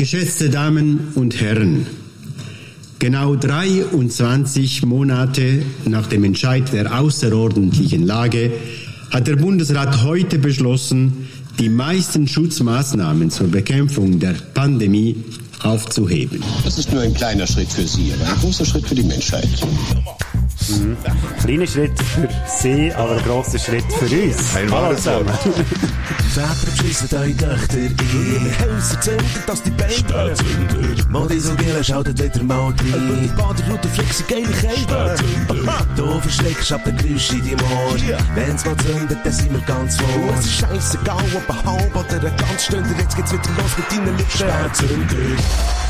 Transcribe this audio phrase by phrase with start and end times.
[0.00, 1.86] Geschätzte Damen und Herren,
[2.98, 8.50] genau 23 Monate nach dem Entscheid der außerordentlichen Lage
[9.10, 11.28] hat der Bundesrat heute beschlossen,
[11.58, 15.22] die meisten Schutzmaßnahmen zur Bekämpfung der Pandemie
[15.62, 16.42] aufzuheben.
[16.64, 19.50] Das ist nur ein kleiner Schritt für Sie, aber ein großer Schritt für die Menschheit.
[20.70, 20.96] Mhm.
[21.42, 22.26] Kleiner Schritt für
[22.58, 24.56] Sie, aber ein grosser Schritt für uns.
[24.56, 25.28] Ein Hallo wahres zusammen.
[26.30, 27.96] Väter beschissen eure Töchter ein.
[28.60, 31.06] Häuser zünden, dass die Beine brennen.
[31.08, 32.74] Modisogele schaltet wieder mal rein.
[33.22, 35.16] Die Baderroute flexen geile Kälte.
[35.96, 37.96] Du verschreckst ab den Geräusch in deinem Ohr.
[38.36, 40.34] Wenn's mal zündet, dann sind wir ganz vor.
[40.38, 42.88] Es ist scheissegal, ob ein halb oder ein ganz Stunde.
[42.96, 44.30] Jetzt geht's wieder los mit deinen Lippen.
[44.30, 45.89] Spätzünder.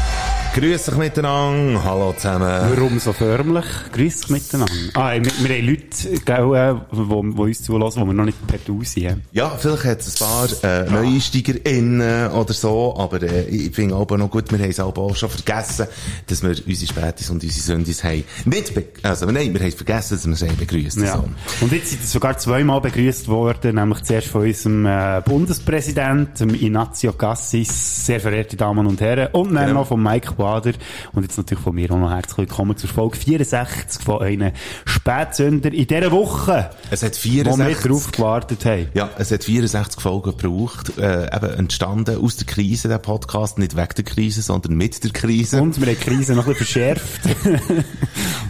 [0.53, 1.85] Grüß dich miteinander.
[1.85, 2.49] Hallo zusammen.
[2.75, 3.65] Warum so förmlich?
[3.93, 4.73] Grüß dich miteinander.
[4.95, 8.47] Ah, wir, wir haben Leute, gell, äh, wo, wo uns zulassen, die wir noch nicht
[8.49, 9.23] per Du sind.
[9.31, 14.19] Ja, vielleicht hat es ein paar äh, NeusteigerInnen oder so, aber äh, ich finde aber
[14.19, 15.87] noch gut, wir haben es auch schon vergessen,
[16.27, 18.25] dass wir unsere Spätis und unsere Sündis haben.
[18.47, 18.73] Nicht
[19.05, 21.13] also nein, wir haben vergessen, dass wir sie begrüßt Ja.
[21.19, 21.29] so.
[21.65, 28.05] Und jetzt sind sogar zweimal begrüßt worden, nämlich zuerst von unserem äh, Bundespräsidenten, Ignazio Cassis,
[28.05, 29.81] sehr verehrte Damen und Herren, und dann Genau.
[29.83, 30.73] noch von Mike Bader
[31.13, 34.53] und jetzt natürlich von mir auch noch herzlich willkommen zur Folge 64 von einem
[34.87, 38.89] Spätsünder in dieser Woche, Es hat wo wir 64 darauf gewartet haben.
[38.95, 43.77] Ja, es hat 64 Folgen gebraucht, äh, eben entstanden aus der Krise, der Podcast, nicht
[43.77, 45.61] wegen der Krise, sondern mit der Krise.
[45.61, 47.21] Und wir haben die Krise noch ein bisschen verschärft.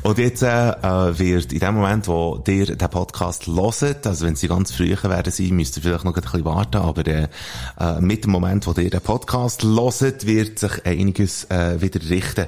[0.03, 4.37] Und jetzt äh, äh, wird in dem Moment, wo ihr den Podcast hört, also wenn
[4.37, 7.29] sie ganz früh werden sein, müsst ihr vielleicht noch ein bisschen warten, aber äh,
[7.79, 12.47] äh, mit dem Moment, wo ihr den Podcast hört, wird sich einiges äh, wieder richten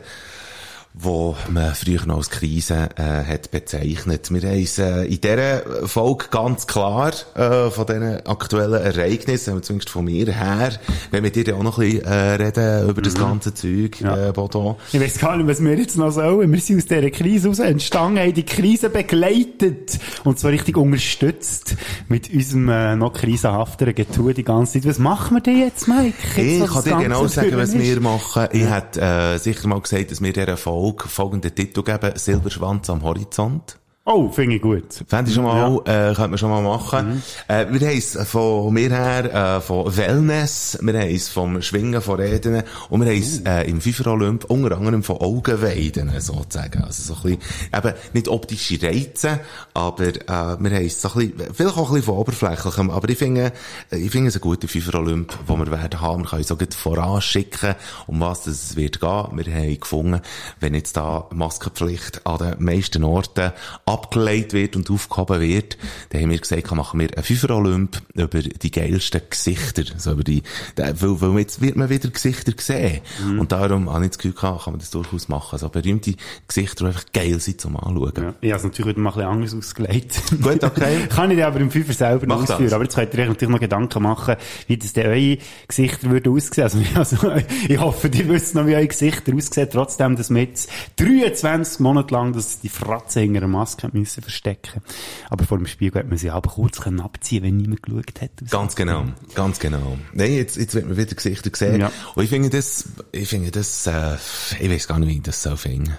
[0.94, 4.30] wo man früher noch als Krise äh, hat bezeichnet.
[4.30, 9.88] Wir haben es äh, in dieser Folge ganz klar äh, von diesen aktuellen Ereignissen, zumindest
[9.88, 10.72] von mir her,
[11.10, 14.28] wenn wir dir ja auch noch ein bisschen äh, reden über das ganze Zeug, Ja.
[14.28, 14.76] äh, Bodo.
[14.92, 16.52] Ich weiß gar nicht, was wir jetzt noch sollen.
[16.52, 21.74] Wir sind aus dieser Krise raus entstanden, haben die Krise begleitet und zwar richtig unterstützt
[22.08, 24.86] mit unserem äh, noch krisenhafteren Getue die ganze Zeit.
[24.90, 26.12] Was machen wir denn jetzt, Mike?
[26.36, 27.78] Jetzt, Ich kann dir genau sagen, was ist?
[27.80, 28.48] wir machen.
[28.52, 32.12] Ich hätte äh, sicher mal gesagt, dass wir dieser Folge folgenden Titel geben.
[32.16, 33.78] Silberschwanz am Horizont.
[34.04, 35.04] Oh, finde ich gut.
[35.06, 37.22] Fände ich schon mal, äh, könnte man schon mal machen.
[37.46, 42.02] Äh, wir haben es von mir her, äh, von Wellness, wir haben es vom Schwingen
[42.02, 46.82] von Reden und wir haben es äh, im FIFA Olymp unter anderem von Augenweiden, sozusagen.
[46.82, 49.38] Also so ein bisschen, eben nicht optische Reize,
[49.72, 53.08] aber äh, wir haben es so ein bisschen, vielleicht auch ein bisschen von oberflächlichem, aber
[53.08, 53.52] ich finde,
[53.92, 56.24] äh, ich finde es ein guter FIFA Olymp, wo wir werden haben.
[56.24, 57.76] Wir können so gut voranschicken,
[58.08, 59.26] um was es wird gehen.
[59.34, 60.20] Wir haben gefunden,
[60.58, 63.52] wenn jetzt da Maskenpflicht an den meisten Orten
[63.92, 65.76] abgelegt wird und aufgehoben wird,
[66.10, 69.84] dann haben wir gesagt, machen wir einen Fünfer-Olymp über die geilsten Gesichter.
[69.96, 70.42] So über die,
[70.76, 73.00] weil, weil jetzt wird man wieder Gesichter sehen.
[73.38, 75.58] Und darum habe ich das Gefühl gehabt, kann man das durchaus machen.
[75.58, 76.14] So berühmte
[76.48, 78.12] Gesichter, die einfach geil sind zum Anschauen.
[78.16, 78.34] Ja.
[78.40, 80.22] Ich habe es natürlich wieder mal ein bisschen anders ausgelegt.
[80.42, 81.06] Gut, okay.
[81.08, 82.52] Kann ich dir aber im Fünfer selber Mach noch das.
[82.52, 82.72] ausführen.
[82.74, 84.36] Aber jetzt könnt ihr euch natürlich noch Gedanken machen,
[84.66, 85.38] wie das denn eure
[85.68, 86.64] Gesichter würden aussehen.
[86.64, 87.32] Also, also,
[87.68, 92.14] ich hoffe, ihr wisst noch, wie eure Gesichter aussehen, trotzdem, dass wir jetzt 23 Monate
[92.14, 94.82] lang das, die Fratze hinter einer Maske müssen verstecken.
[95.30, 98.30] Aber vor dem Spiegel hat man sie aber kurz können abziehen wenn niemand geschaut hat.
[98.50, 99.98] Ganz genau, ganz genau.
[100.12, 101.80] Nein, jetzt, jetzt wird man wieder Gesichter sehen.
[101.80, 101.92] Ja.
[102.14, 104.16] Und ich finde das, ich finde das, äh,
[104.60, 105.98] ich weiß gar nicht, wie ich das so finde.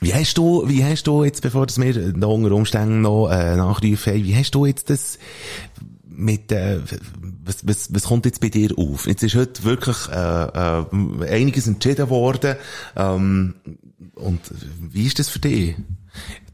[0.00, 3.56] Wie hast du, wie hast du jetzt, bevor das wir noch unter Umständen noch, äh,
[3.56, 5.18] Nachrufe haben, wie hast du jetzt das
[6.04, 6.80] mit, äh,
[7.44, 9.06] was, was, was kommt jetzt bei dir auf?
[9.06, 12.56] Jetzt ist heute wirklich, äh, äh, einiges entschieden worden,
[12.96, 13.54] ähm,
[14.14, 14.40] und
[14.80, 15.76] wie ist das für dich?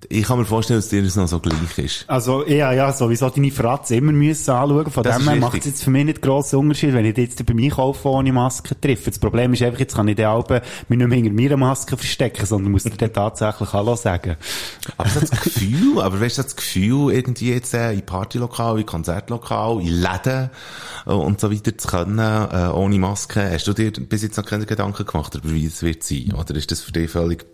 [0.09, 2.05] Ich kann mir vorstellen, dass dir das noch so gleich ist.
[2.09, 4.91] Also, ja, ja, sowieso deine Fratze immer müssen anschauen.
[4.91, 7.47] Von Das dem her macht es jetzt für mich nicht grossen Unterschied, wenn ich jetzt
[7.47, 9.11] beim Einkaufen ohne Maske treffe.
[9.11, 11.97] Das Problem ist einfach, jetzt kann ich den Alben mich nicht mehr hinter meiner Maske
[11.97, 14.37] verstecken, sondern muss dir dann tatsächlich Hallo sagen.
[14.99, 18.87] Aber so das Gefühl, aber weißt du, das Gefühl, irgendwie jetzt äh, in Partylokal, in
[18.87, 20.51] Konzertlokal, in Läden
[21.07, 24.45] äh, und so weiter zu können, äh, ohne Maske, hast du dir bis jetzt noch
[24.45, 26.35] keine Gedanken gemacht, darüber, wie es wird sein?
[26.37, 27.47] Oder ist das für dich völlig...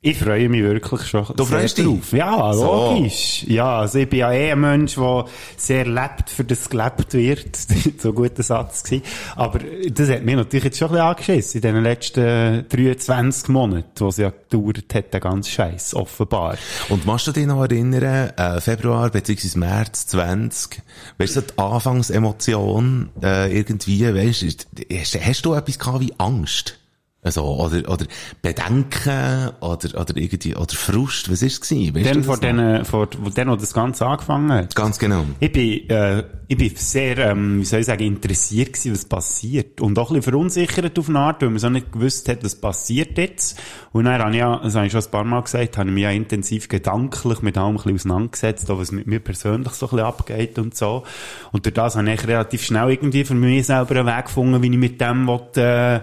[0.00, 1.84] Ich freue mich wirklich schon Du freust dich?
[1.84, 2.12] drauf.
[2.12, 2.64] Ja, So.
[2.94, 3.42] logisch.
[3.48, 5.24] Ja, also ich bin ja eh ein Mensch, der
[5.56, 7.56] sehr lebt, für das gelebt wird.
[7.98, 9.02] so ein guter Satz gewesen.
[9.34, 9.58] Aber
[9.90, 14.06] das hat mir natürlich jetzt schon ein bisschen angeschissen in den letzten 23 Monaten, wo
[14.06, 16.56] es ja gedauert hat, der ganze Scheiß offenbar.
[16.90, 19.58] Und machst du dich noch erinnern, äh, Februar bzw.
[19.58, 20.80] März 20,
[21.18, 26.78] weißt du, die Anfangsemotion äh, irgendwie, weißt du, hast, hast du etwas gehabt wie Angst?
[27.20, 28.06] Also, oder, oder
[28.42, 32.04] Bedenken, oder, oder irgendwie, oder Frust, was ist es gewesen?
[32.04, 34.76] Dann vor denen, vor, wo dann, wo das Ganze angefangen hat.
[34.76, 35.24] Ganz genau.
[35.40, 39.80] Ich bin, äh, ich bin sehr, ähm, wie soll ich sagen, interessiert gewesen, was passiert.
[39.80, 42.54] Und auch ein bisschen verunsichert auf eine Art, weil man so nicht gewusst hat, was
[42.54, 43.60] passiert jetzt.
[43.90, 45.94] Und dann habe ich ja, das habe ich schon ein paar Mal gesagt, habe ich
[45.94, 49.86] mich ja intensiv gedanklich mit allem ein bisschen auseinandergesetzt, auch was mit mir persönlich so
[49.86, 51.02] ein bisschen abgeht und so.
[51.50, 54.70] Und durch das habe ich relativ schnell irgendwie für mich selber einen Weg gefunden, wie
[54.70, 56.00] ich mit dem will, äh,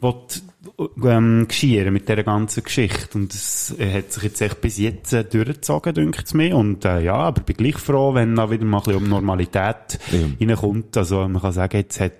[0.00, 0.14] will,
[1.04, 3.16] ähm, geschieren mit dieser ganzen Geschichte.
[3.18, 6.56] Und es äh, hat sich jetzt echt bis jetzt äh, durchgezogen, denkt es mir.
[6.56, 9.98] Und äh, ja, aber bin gleich froh, wenn da wieder mal ein bisschen um Normalität
[10.10, 10.18] Ja.
[10.48, 10.96] reinkommt.
[10.96, 12.12] Also man kann sagen, jetzt, hat,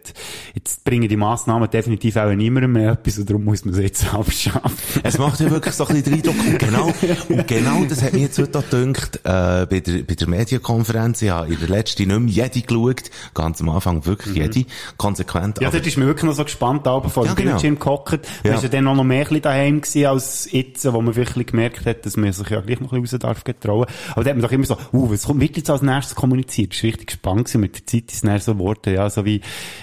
[0.54, 4.04] jetzt bringen die Massnahmen definitiv auch niemandem mehr etwas und darum muss man sie jetzt
[4.14, 5.00] abschaffen.
[5.02, 6.58] Es macht ja wirklich so ein bisschen den Eindruck.
[6.58, 6.92] Genau,
[7.28, 11.22] und genau das hat mir jetzt heute gedacht, äh, bei der, bei der Medienkonferenz.
[11.22, 13.10] Ich habe in der letzten nicht mehr jede geschaut.
[13.34, 14.64] Ganz am Anfang wirklich jede.
[14.96, 15.60] Konsequent.
[15.60, 17.50] Ja, aber- dort ist mir wirklich noch so gespannt, aber vor Ja, dem genau.
[17.52, 18.28] Bildschirm gehockt.
[18.44, 18.51] Ja.
[18.52, 21.16] Man ist ja dann auch noch mehr ein bisschen daheim gewesen als jetzt, wo man
[21.16, 23.86] wirklich gemerkt hat, dass man sich ja gleich noch ein bisschen raus darf getrauen.
[24.12, 26.70] Aber da hat man doch immer so, uh, was kommt, wird jetzt als nächstes kommuniziert?
[26.72, 27.60] Das ist richtig spannend gewesen.
[27.60, 29.40] Mit der Zeit ist dann so Worte, ja, so wie,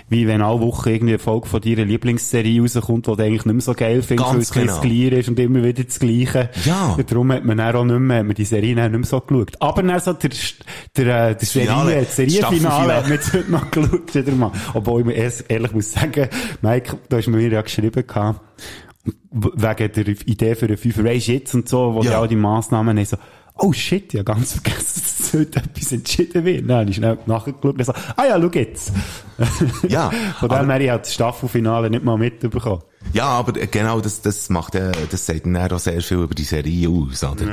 [0.10, 3.54] wie wenn alle Wochen irgendwie eine Folge von deiner Lieblingsserie rauskommt, die du eigentlich nicht
[3.54, 4.66] mehr so geil findest, weil es genau.
[4.68, 6.50] das Gleiche ist und immer wieder das Gleiche.
[6.66, 6.96] Ja.
[6.98, 9.08] Und darum hat man dann auch nicht mehr, hat man die Serie dann nicht mehr
[9.08, 9.52] so geschaut.
[9.60, 10.30] Aber dann so der,
[10.96, 14.52] der, äh, der Finale, Serie, das Serienfinale hat man jetzt heute noch geschaut, wieder mal.
[14.74, 15.14] Obwohl ich mir
[15.48, 16.30] ehrlich muss sagen,
[16.62, 18.42] Mike, du hast mir ja geschrieben gehabt,
[19.32, 22.12] wegen der Idee für eine Fünfer Race jetzt und so, wo Ja.
[22.12, 23.18] ja all die Massnahmen haben, so,
[23.56, 26.70] oh shit, ja ganz vergessen, dass heute etwas entschieden wird.
[26.70, 28.92] Dann habe ich schnell nachgeschaut und so, ah ja, schau jetzt.
[29.88, 32.82] Ja, Von dem her, ich habe das Staffelfinale nicht mal mitbekommen.
[33.14, 36.36] Ja, aber äh, genau, das, das macht, äh, das sagt dann auch sehr viel über
[36.36, 37.46] die Serie aus, oder?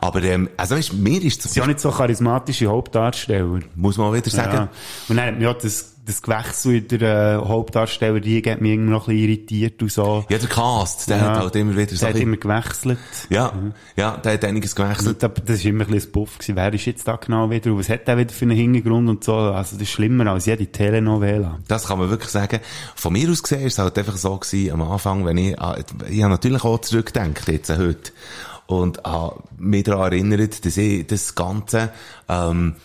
[0.00, 3.58] Aber, ähm, also weißt, mir ist Sie zum sind ja nicht so charismatische Hauptdarsteller.
[3.74, 4.68] muss man auch wieder sagen, Ja.
[5.08, 8.90] Und dann hat auch das, das Gewächsel in der äh, Hauptdarsteller, die hat mich irgendwie
[8.90, 10.24] noch ein bisschen irritiert und so.
[10.28, 11.22] ja, der Cast, der Ja.
[11.30, 12.98] hat halt immer wieder so Der hat immer gewechselt.
[13.30, 13.52] ja,
[13.96, 15.08] ja, der hat einiges gewechselt.
[15.08, 16.56] Und da- Das war immer ein bisschen ein Buff gewesen.
[16.56, 17.70] Wer ist jetzt da genau wieder?
[17.70, 19.34] Und was hat der wieder für einen Hintergrund und so?
[19.34, 21.58] Also, das ist schlimmer als jede Telenovela.
[21.68, 22.58] Das kann man wirklich sagen.
[22.96, 25.76] Von mir aus gesehen ist es halt einfach so gewesen, am Anfang, wenn ich, ah,
[26.10, 28.10] ich habe natürlich auch zurückgedacht, jetzt äh, heute.
[28.66, 31.92] Und habe mich daran erinnert, dass ich das Ganze,
[32.28, 32.80] ähm, äh,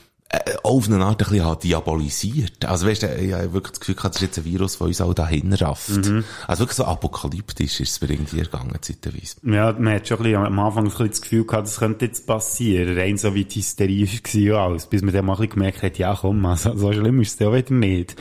[0.64, 2.66] auf eine Art ein bisschen habe diabolisiert.
[2.66, 4.88] Also weißt du, ich habe wirklich das Gefühl gehabt, das ist jetzt ein Virus, der
[4.88, 5.90] uns auch dahin rafft.
[6.48, 9.38] Also wirklich so apokalyptisch ist es mir irgendwie ergangen, zeitweise.
[9.44, 12.06] Ja, man hat schon ein bisschen, am Anfang ein bisschen das Gefühl gehabt, das könnte
[12.06, 12.98] jetzt passieren.
[12.98, 14.86] Rein so wie die Hysterie war und alles.
[14.88, 17.40] Bis man dann mal ein bisschen gemerkt hat, ja komm, also, so schlimm ist es
[17.40, 18.16] ja wieder nicht.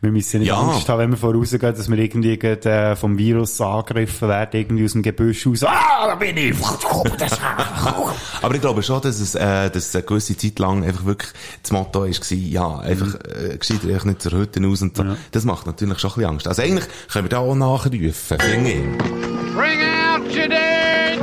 [0.00, 0.58] Wir müssen nicht Ja.
[0.58, 4.84] Angst haben, wenn wir vorausgehen, dass wir irgendwie gerade, äh, vom Virus angegriffen werden, irgendwie
[4.86, 5.62] aus dem Gebüsch raus.
[5.64, 6.54] Ah, da bin ich!
[8.42, 11.30] Aber ich glaube schon, dass es, äh, dass eine gewisse Zeit lang einfach wirklich
[11.62, 15.04] das Motto ist, war, ja, einfach, äh, gescheiter einfach nicht zur Hütte aus und so.
[15.32, 16.48] Das macht natürlich schon ein bisschen Angst.
[16.48, 18.98] Also eigentlich können wir da auch nachrufen, finde ich.
[19.54, 21.18] Bring out your dead!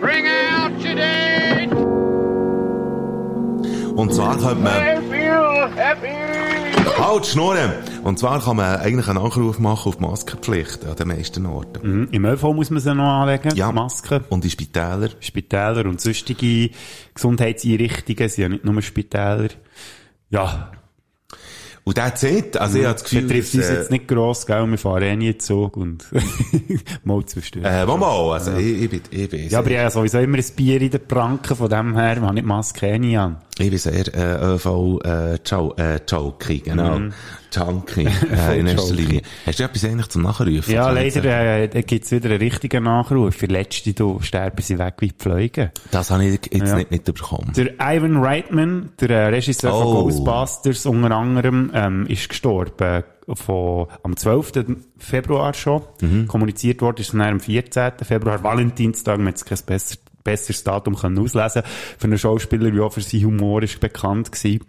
[0.00, 1.72] Bring out your dead!
[3.96, 6.25] Und zwar könnte man, I feel happy!
[6.98, 7.72] Halt, Schnurren!
[8.04, 12.00] Und zwar kann man eigentlich einen Nachruf machen auf Maskenpflicht an den meisten Orten.
[12.02, 12.08] Mhm.
[12.12, 13.72] Im ÖV muss man sie noch anlegen, Ja.
[13.72, 14.24] Masken.
[14.28, 15.10] Und die Spitäler.
[15.20, 16.70] Spitäler und sonstige
[17.14, 19.48] Gesundheitseinrichtungen sind ja nicht nur Spitäler.
[20.30, 20.70] Ja,
[21.84, 24.66] Und der zählt, also ich habe das Gefühl, betrifft uns dass, jetzt nicht gross, gell?
[24.68, 26.04] Wir fahren eh nie Zug und
[27.04, 27.72] mal zwischendurch.
[27.72, 30.38] äh, mal, mal, also ich, ich bin, ich bin ja, aber ich habe sowieso immer
[30.38, 33.36] ein Bier in den Pranken, von dem her, man hat nicht Maske eh nie an.
[33.58, 37.00] Ich bin sehr, äh, ÖV, äh, Joe, äh, genau.
[37.54, 38.94] Junkie, äh, in erster.
[38.94, 39.22] Linie.
[39.46, 40.74] Hast du etwas eigentlich zum Nachrufen?
[40.74, 43.34] Ja, leider, äh, da gibt's wieder einen richtigen Nachruf.
[43.34, 45.70] Für Letzte, du sterben sie weg wie die Fliegen.
[45.90, 46.76] Das habe ich jetzt Ja.
[46.76, 47.52] nicht mitbekommen.
[47.56, 49.94] Der Ivan Reitman, der äh, Regisseur Oh.
[49.94, 53.04] von Ghostbusters unter anderem, ähm, ist gestorben.
[53.34, 54.52] Von, am 12.
[54.98, 55.82] Februar schon.
[56.00, 56.28] Mhm.
[56.28, 57.92] Kommuniziert worden ist es dann am 14.
[58.02, 61.62] Februar, Valentinstag, man hat kein besser, besseres Datum können auslesen
[61.98, 64.60] Für einen Schauspieler, wie auch für seinen Humor ist bekannt gewesen.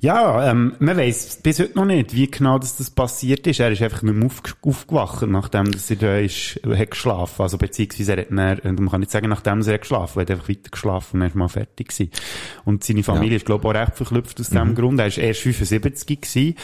[0.00, 3.60] Ja, ähm, man weiss bis heute noch nicht, wie genau das, das passiert ist.
[3.60, 7.42] Er ist einfach nicht mehr auf, aufgewacht, nachdem dass er da ist, hat geschlafen.
[7.42, 10.30] Also, beziehungsweise er hat dann, man kann nicht sagen, nachdem er hat geschlafen, er hat
[10.30, 12.10] einfach weiter geschlafen und er ist mal fertig gewesen.
[12.64, 14.98] Und seine Familie ist, glaube ich, auch recht verklüpft aus dem Grund.
[14.98, 16.56] Er ist erst 75 gewesen.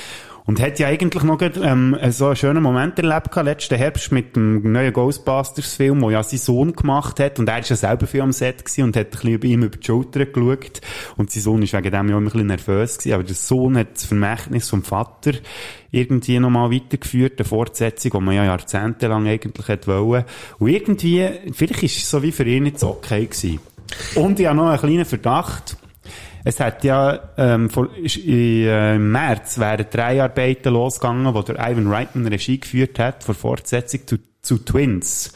[0.48, 4.72] Und hat ja eigentlich noch ähm, so einen schönen Moment erlebt letzten Herbst mit dem
[4.72, 7.38] neuen Ghostbusters-Film, wo ja sein Sohn gemacht hat.
[7.38, 9.62] Und er ist ja selber viel am Set gewesen und hat ein bisschen über ihm
[9.64, 10.80] über die Schulter geschaut.
[11.18, 13.12] Und sein Sohn ist wegen dem ja immer ein bisschen nervös gewesen.
[13.12, 15.32] Aber der Sohn hat das Vermächtnis vom Vater
[15.90, 20.24] irgendwie nochmal weitergeführt, eine Fortsetzung, die man ja jahrzehntelang eigentlich wollen.
[20.58, 23.60] Und irgendwie, vielleicht ist es so wie für ihn so okay gewesen.
[24.14, 25.76] Und ich habe noch einen kleinen Verdacht,
[26.44, 31.56] Es hat ja ähm, vor, ist, äh, im März wären drei Arbeiten losgegangen, wo der
[31.56, 35.32] Ivan Reitman Regie geführt hat, vor Fortsetzung zu, zu Twins.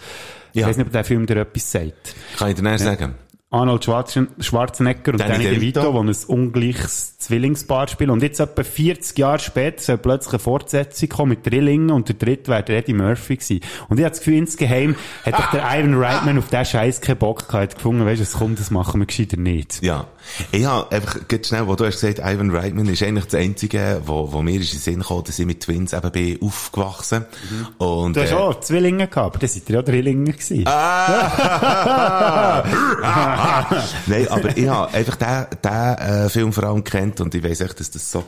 [0.52, 0.68] Ich Ja.
[0.68, 2.14] weiß nicht, ob der Film dir etwas sagt.
[2.38, 3.14] Kann ich dir näher sagen?
[3.50, 5.92] Arnold Schwarzen Schwarzenegger und Danny Danny, DeVito.
[5.92, 8.08] Die ein ungleiches Zwillingspaar spielen.
[8.08, 12.14] Und jetzt etwa 40 Jahre später soll plötzlich eine Fortsetzung kommen mit Drillingen und der
[12.16, 13.60] dritte wäre der Eddie Murphy gewesen.
[13.90, 17.18] Und ich habe das Gefühl, insgeheim hat doch der Ivan Reitman auf diesen Scheiß keinen
[17.18, 19.82] Bock gehabt, gefunden, weißt du, es kommt, das machen wir gescheiter nicht.
[19.82, 20.06] Ja.
[20.50, 24.00] Ich habe einfach, ganz schnell, wo du hast gesagt, Ivan Reitman ist eigentlich das Einzige,
[24.04, 27.26] wo, wo mir ist in den Sinn gekommen, dass ich mit Twins eben bin aufgewachsen.
[27.78, 30.66] Und, Du hast äh, auch Zwillinge gehabt, aber das ihr ja Drillinge gewesen.
[30.66, 32.62] Ah!
[34.06, 37.60] Nein, aber ich habe einfach den, den äh, Film vor allem kennt und ich weiss
[37.60, 38.24] echt, dass das so,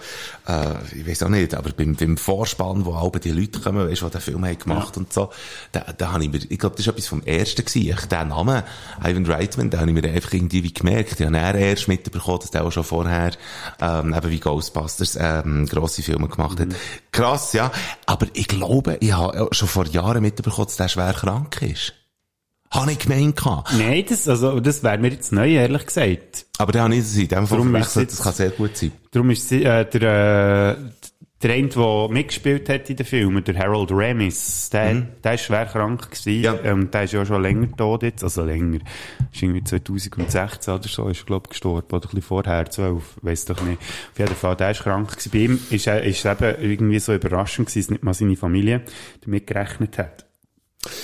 [0.46, 4.02] äh, ich weiss auch nicht, aber beim, beim Vorspann, wo alle die Leute kommen, weißt
[4.02, 5.30] du, die den Film haben gemacht und so,
[5.72, 7.90] da, da habe ich mir, ich glaube, das war etwas vom Ersten gewesen.
[7.90, 8.62] Ich, den Namen,
[9.02, 11.20] Ivan Reitman, den habe ich mir einfach irgendwie wie gemerkt.
[11.20, 11.44] Ich habe dann
[11.84, 13.32] erst mitbekommen, dass der auch schon vorher,
[13.80, 16.68] ähm, eben wie Ghostbusters, ähm, grosse Filme gemacht hat.
[17.12, 17.70] Krass, ja.
[18.06, 21.94] Aber ich glaube, ich habe schon vor Jahren mitbekommen, dass der schwer krank ist.
[22.70, 23.72] Habe ich gemeint gehabt.
[23.78, 26.46] Nein, das, also, das wäre mir jetzt neu, ehrlich gesagt.
[26.58, 28.90] Aber der habe ich das in dem Fall Das kann sehr gut sein.
[29.12, 31.03] Darum ist sie, äh, der, äh,
[31.44, 35.66] der eine, der mitgespielt hat in den Filmen, der Harold Ramis, der, der ist schwer
[35.66, 36.38] krank gewesen.
[36.38, 36.42] Mhm.
[36.42, 36.58] Ja.
[36.64, 38.78] Ähm, der ist ja schon länger tot jetzt, also länger.
[39.30, 41.86] Ist irgendwie 2016 oder so, ist er, glaub ich, gestorben.
[41.88, 43.78] Oder ein bisschen vorher, 12, weiss doch nicht.
[43.78, 45.30] Auf jeden Fall, der ist krank gewesen.
[45.32, 48.80] Bei ihm ist, ist eben irgendwie so überraschend gewesen, dass nicht mal seine Familie
[49.22, 50.23] damit gerechnet hat.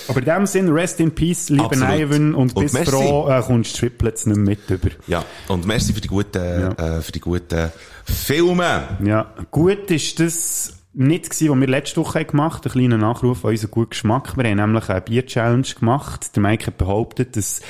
[0.07, 1.75] Aber in dem Sinn, rest in peace, liebe.
[1.75, 2.91] Ivan, und, Und bis merci.
[2.91, 4.89] froh, äh, kommst du Triplets nicht mit über.
[5.07, 5.23] Ja.
[5.47, 6.37] Und merci für die guten,
[6.77, 7.71] äh, für die guten
[8.05, 8.97] Filme.
[9.03, 12.71] Ja, gut ist das nicht gewesen, was wir letzte Woche gemacht haben.
[12.71, 14.37] Ein kleiner Nachruf an unseren guten Geschmack.
[14.37, 16.35] Wir haben nämlich eine Bier-Challenge gemacht.
[16.35, 17.61] Der Mike hat behauptet, dass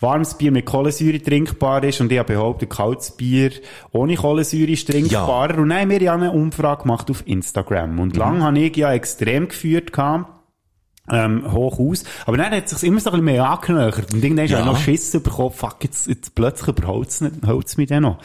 [0.00, 3.52] warmes Bier mit Kohlensäure trinkbar ist und ich habe behauptet, kaltes Bier
[3.92, 5.58] ohne Kohlensäure ist trinkbarer.
[5.58, 8.00] Und dann haben wir ja eine Umfrage gemacht auf Instagram.
[8.00, 10.41] Und lang habe ich ja extrem geführt gehabt
[11.10, 12.04] ähm, hoch aus.
[12.26, 14.14] Aber dann hat es sich immer so ein bisschen mehr angenähert.
[14.14, 14.58] Und irgendwann Ja.
[14.58, 18.18] habe ich noch Schiss bekommen, fuck, jetzt, jetzt plötzlich überholt es mich dann noch.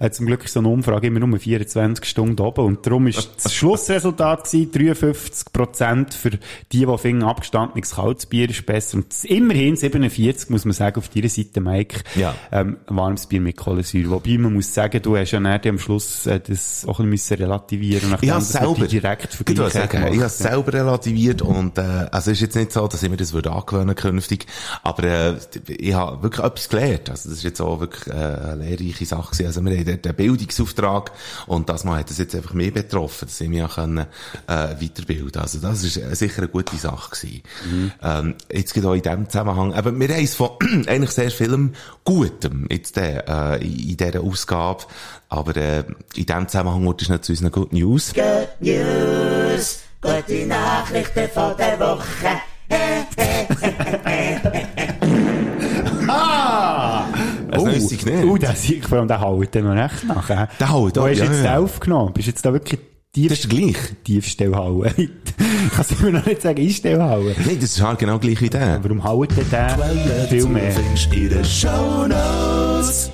[0.00, 2.64] Äh, zum Glück ist so eine Umfrage immer nur 24 Stunden oben.
[2.64, 6.38] Und darum ist das Schlussresultat gewesen, 53% für die,
[6.72, 8.98] die finden, abgestandenes kaltes Bier ist besser.
[8.98, 12.34] Und immerhin 47, muss man sagen, auf deiner Seite, Mike, Ja.
[12.52, 14.10] ähm, warmes Bier mit Kohlensäure.
[14.10, 17.36] Wobei man muss sagen, du hast ja dann am Schluss äh, das auch ein bisschen
[17.38, 22.06] müssen relativieren nachdem Ich habe selber, direkt ich sagen, ich habe selber relativiert und, äh,
[22.16, 24.46] also es ist jetzt nicht so, dass ich mir das würde angewöhnen künftig,
[24.82, 25.34] aber, äh,
[25.68, 27.10] ich habe wirklich etwas gelernt.
[27.10, 29.46] Also das ist jetzt auch wirklich, äh, eine lehrreiche Sache gewesen.
[29.46, 31.12] Also wir haben dort einen Bildungsauftrag
[31.46, 34.06] und das Mal hat das jetzt einfach mehr betroffen, dass ich mich auch können, äh,
[34.46, 35.42] weiterbilden.
[35.42, 37.42] Also das ist äh, sicher eine gute Sache gewesen.
[38.02, 40.50] Ähm, jetzt geht auch in diesem Zusammenhang, aber wir haben es von
[40.86, 44.84] eigentlich sehr vielem Gutem jetzt, äh, in, in dieser Ausgabe,
[45.28, 45.80] aber, äh,
[46.14, 48.14] in diesem Zusammenhang wurde es noch zu unseren Good News.
[48.14, 49.35] Good News,
[50.06, 52.40] gute Nachrichten von der Woche.
[57.50, 58.24] Das neues Signet.
[58.24, 60.30] Oh, der Sieg, vor allem der haut dann noch recht nach.
[60.30, 60.46] äh.
[60.58, 61.54] Der haut Wo auch, hast du ja, jetzt ja.
[61.56, 62.12] den aufgenommen?
[62.12, 62.80] Bist du jetzt da wirklich
[63.12, 63.76] tief, Das ist gleich.
[64.04, 64.90] Tiefstellhauen?
[64.96, 65.10] ich
[65.72, 67.34] kann es immer noch nicht sagen, Einstellhauen.
[67.44, 68.78] Nein, das ist halt genau gleich wie der.
[68.82, 69.78] Warum haut der
[70.28, 70.70] viel mehr?
[70.72, 73.10] findest in den Shownotes.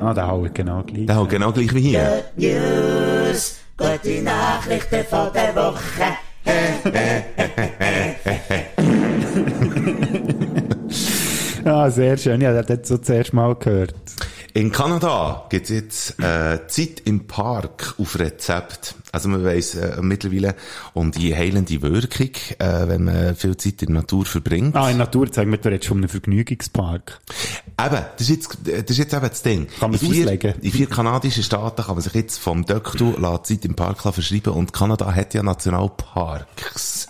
[0.00, 1.06] Ah, der haut genau gleich.
[1.06, 2.24] Der halt genau gleich wie hier.
[2.36, 3.56] Good News,
[4.02, 6.16] gute Nachrichten von der Woche.
[11.64, 12.40] Ah, sehr schön.
[12.40, 13.94] Ja, der hat jetzt so zuerst mal gehört.
[14.52, 18.96] In Kanada gibt's jetzt äh, Zeit im Park auf Rezept.
[19.12, 20.54] Also man weiss äh, mittlerweile
[20.94, 24.74] um die heilende Wirkung, äh, wenn man viel Zeit in der Natur verbringt.
[24.74, 27.20] Ah, in Natur zeigen wir, du redest schon um einen Vergnügungspark.
[27.78, 29.66] Eben, das ist jetzt, das ist jetzt eben das Ding.
[29.78, 30.54] Kann man in vier, auslegen?
[30.62, 34.72] In vier kanadischen Staaten kann man sich jetzt vom Döktu Zeit im Park verschreiben und
[34.72, 37.08] Kanada hat ja Nationalparks.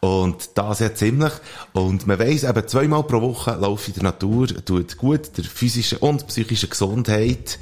[0.00, 1.32] Und das ja ziemlich.
[1.72, 5.98] Und man weiss eben, zweimal pro Woche laufen in der Natur, tut gut der physischen
[5.98, 7.58] und psychischen Gesundheit.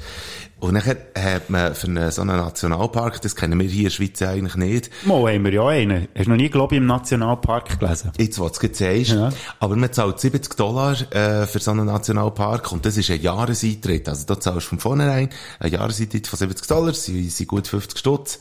[0.59, 3.89] Und dann hat man für einen, so einen Nationalpark, das kennen wir hier in der
[3.91, 6.09] Schweiz eigentlich nicht, Mal haben wir ja einen.
[6.15, 8.11] Hast du noch nie, glaube ich, im Nationalpark gelesen?
[8.17, 9.11] Jetzt, was du jetzt sagst.
[9.11, 9.29] Ja.
[9.59, 14.09] Aber man zahlt 70 Dollar äh, für so einen Nationalpark und das ist ein Jahreseintritt.
[14.09, 17.67] Also da zahlst du von vornherein einen Jahreseintritt von 70 Dollar, das sind, sind gut
[17.67, 18.39] 50 Stutz.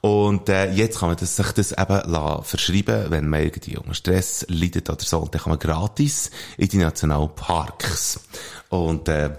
[0.00, 3.94] Und äh, jetzt kann man das, sich das eben lassen, verschreiben, wenn man irgendwie unter
[3.94, 5.18] Stress leidet oder so.
[5.18, 8.20] Und dann kann man gratis in die Nationalparks.
[8.68, 9.30] Und äh,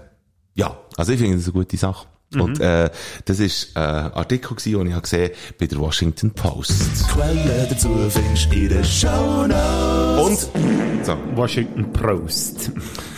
[0.54, 2.06] ja, also ich finde das eine gute Sache.
[2.38, 2.90] Und äh,
[3.24, 7.08] das ist äh, ein Artikel, gewesen, den ich habe gesehen bei der Washington Post.
[7.08, 10.44] Quellen dazu findest in den Shownotes.
[10.54, 12.70] Und so, Washington Post.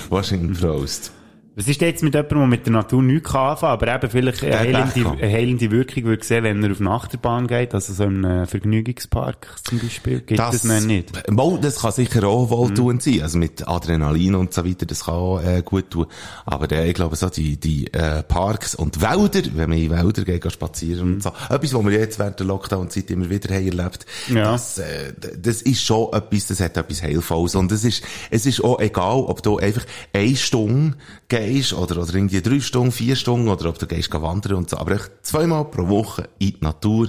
[0.09, 1.13] Washington Post.
[1.55, 4.43] Was ist jetzt mit jemandem, der mit der Natur nichts kann anfangen, aber eben vielleicht
[4.43, 5.19] eine heilende, kann.
[5.21, 9.57] eine heilende Wirkung würde sehen, wenn er auf eine Achterbahn geht, also so äh, Vergnügungspark
[9.63, 11.31] zum Beispiel, gibt das, noch nicht.
[11.31, 13.21] Mal, das kann sicher auch wohltuend sein.
[13.21, 16.07] Also mit Adrenalin und so weiter, das kann auch äh, gut tun.
[16.47, 20.25] Aber äh, ich glaube, so die, die äh, Parks und Wälder, wenn man in Wälder
[20.25, 23.67] geht, geht spazieren und so, etwas, was wir jetzt während der Lockdown-Zeit immer wieder haben
[23.67, 24.53] erlebt, Ja.
[24.53, 27.55] das, äh, das ist schon etwas, das hat etwas Heilvolles.
[27.57, 30.97] Und es ist, es ist auch egal, ob du einfach eine Stunde
[31.29, 31.42] gehst
[31.73, 34.79] oder, oder irgendwie drei Stunden, vier Stunden oder ob du gehst wandern und so.
[34.79, 37.09] Aber echt zweimal pro Woche in die Natur.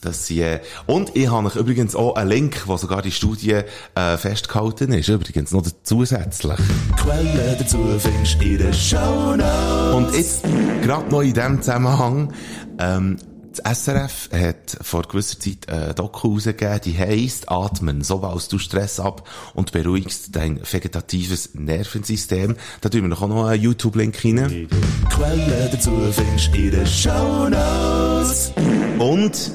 [0.00, 3.60] Das sie, äh, und ich habe übrigens auch einen Link, wo sogar die Studie
[3.94, 5.08] äh, festgehalten ist.
[5.08, 6.58] Übrigens noch zusätzlich.
[6.96, 9.94] Quellen dazu findest du in den Shownotes.
[9.94, 10.42] Und jetzt,
[10.82, 12.32] gerade noch in diesem Zusammenhang,
[12.78, 13.16] ähm,
[13.54, 18.58] das SRF hat vor gewisser Zeit ein Doku rausgegeben, die heisst Atmen, so baust du
[18.58, 22.56] Stress ab und beruhigst dein vegetatives Nervensystem.
[22.80, 24.68] Da tun wir noch einen YouTube-Link rein.
[25.10, 28.52] Quellen dazu findest du in den Shownotes.
[28.98, 29.52] Und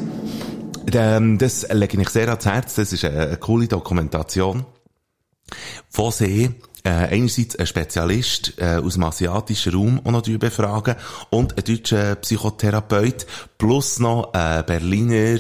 [0.94, 2.76] ähm, das lege ich sehr ans Herz.
[2.76, 4.66] Das ist eine, eine coole Dokumentation,
[5.92, 6.52] wo sie
[6.84, 10.96] äh, einerseits einen Spezialist äh, aus dem asiatischen Raum auch noch befragen
[11.30, 13.26] und einen deutschen Psychotherapeut
[13.58, 15.40] plus noch eine Berliner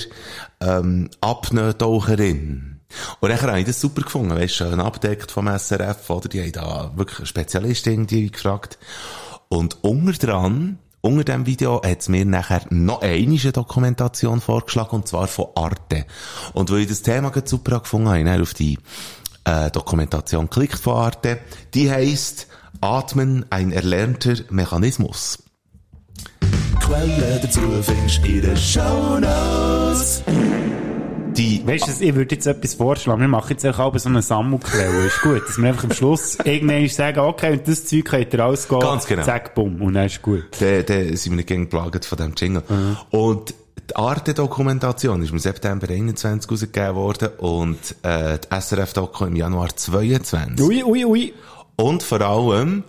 [0.61, 2.79] ähm, Apnoe-Taucherin.
[3.19, 6.27] Und dann habe ich das super gefunden, weißt du, schön abdeckt vom SRF, oder?
[6.27, 8.79] Die haben da wirklich einen Spezialist irgendwie gefragt.
[9.47, 15.07] Und unter dran, unter dem Video hat es mir nachher noch eine Dokumentation vorgeschlagen, und
[15.07, 16.05] zwar von Arte.
[16.53, 18.79] Und weil ich das Thema super gefunden habe, habe ich auf die
[19.45, 21.39] äh, Dokumentation geklickt von Arte.
[21.73, 22.47] Die heisst
[22.81, 25.43] Atmen, ein erlernter Mechanismus.
[26.79, 30.23] Quellen dazu findest du in den Shownotes.
[31.39, 33.21] Die, Weißt du, ich würde jetzt etwas vorschlagen.
[33.21, 35.05] Wir machen jetzt auch so eine Sammelquelle.
[35.05, 35.41] Ist gut.
[35.47, 38.81] Dass wir einfach am Schluss irgendwann sagen, okay, und das Zeug könnt ihr ausgehen.
[38.81, 39.23] Ganz genau.
[39.23, 39.81] Zack, bumm.
[39.81, 40.45] Und dann ist gut.
[40.59, 42.63] da, da sind wir nicht gegen geplagt von dem Jingle.
[43.11, 43.53] Und
[43.87, 50.65] die Arte-Dokumentation ist im September 21 rausgegeben worden und äh, die SRF-Doku im Januar 22.
[50.65, 51.33] Ui, ui, ui.
[51.75, 52.83] Und vor allem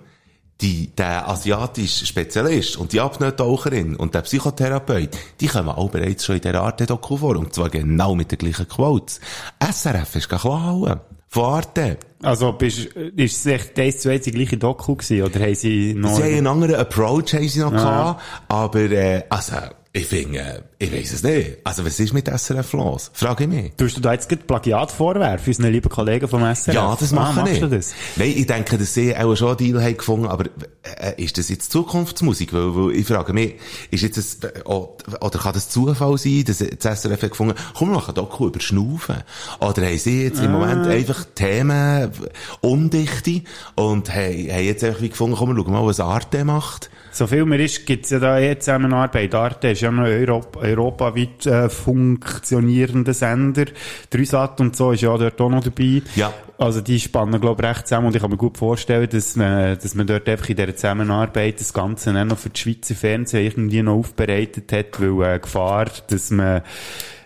[0.60, 6.36] die, der asiatische Spezialist und die Apnoe-Taucherin und der Psychotherapeut, die kommen auch bereits schon
[6.36, 7.36] in der Arte-Doku vor.
[7.36, 9.20] Und zwar genau mit den gleichen Quotes.
[9.60, 11.00] SRF ist geklaut.
[11.28, 11.96] Von Arte.
[12.22, 15.22] Also, bist, ist es echt eins zu eins die gleiche Doku gewesen?
[15.22, 16.16] Oder haben sie noch...
[16.16, 19.56] Sie haben einen anderen Approach haben sie noch gehabt, aber, äh, also,
[19.92, 21.58] ich finde, äh, ich weiss es nicht.
[21.64, 23.10] Also, was ist mit SRF los?
[23.12, 23.72] Frage ich mich.
[23.76, 26.74] Tust du da jetzt gerade Plagiat vorwerfen, unseren lieben Kollegen vom SRF?
[26.74, 27.58] Ja, das ah, machen machst ich.
[27.58, 27.92] du das?
[28.14, 30.44] Nein, ich denke, dass sie auch schon einen Deal haben gefunden, aber
[31.00, 32.52] äh, ist das jetzt Zukunftsmusik?
[32.52, 33.56] Weil, weil ich frage mich,
[33.90, 37.88] ist jetzt das, äh, oder kann das Zufall sein, dass das SRF hat gefunden, komm,
[37.88, 39.24] wir machen Doku über Schnaufen?
[39.58, 42.12] Oder haben sie jetzt im Moment einfach Themen
[42.60, 43.42] undichte
[43.74, 46.90] und haben, haben jetzt einfach wie gefunden, komm, wir schauen mal, was Arte macht?
[47.12, 49.34] So viel mir ist, gibt's ja da eh Zusammenarbeit.
[49.34, 53.66] Arte ist ja noch ein Europa, europaweit äh, funktionierender Sender.
[54.10, 56.02] Dreisat und so ist ja dort auch noch dabei.
[56.14, 56.32] Ja.
[56.58, 59.78] Also die spannen, glaube ich, recht zusammen und ich kann mir gut vorstellen, dass man,
[59.78, 63.46] dass man dort einfach in dieser Zusammenarbeit das Ganze dann noch für die Schweizer Fernsehen
[63.46, 66.62] irgendwie noch aufbereitet hat, weil äh, Gefahr, dass man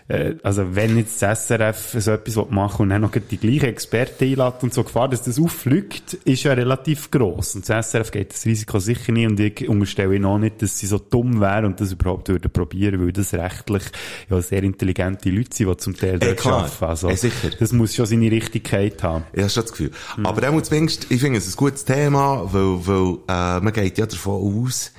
[0.07, 4.23] äh, also wenn jetzt das SRF so etwas machen und dann noch die gleichen Experten
[4.25, 7.55] einlädt und so Gefahr, dass das auffliegt, ist ja relativ gross.
[7.55, 10.77] Und das SRF geht das Risiko sicher nicht und ich unterstelle ihnen auch nicht, dass
[10.77, 13.83] sie so dumm wären und das überhaupt würden probieren, weil das rechtlich
[14.29, 16.53] ja sehr intelligente Leute sind, die zum Teil dort klar.
[16.65, 16.85] arbeiten.
[16.85, 17.49] Also, Eh, sicher.
[17.59, 19.23] das muss schon seine Richtigkeit haben.
[19.33, 19.91] Ich habe schon das Gefühl.
[20.23, 23.97] Aber dann muss zumindest, ich finde es ein gutes Thema, weil, weil äh, man geht
[23.97, 24.91] ja davon aus,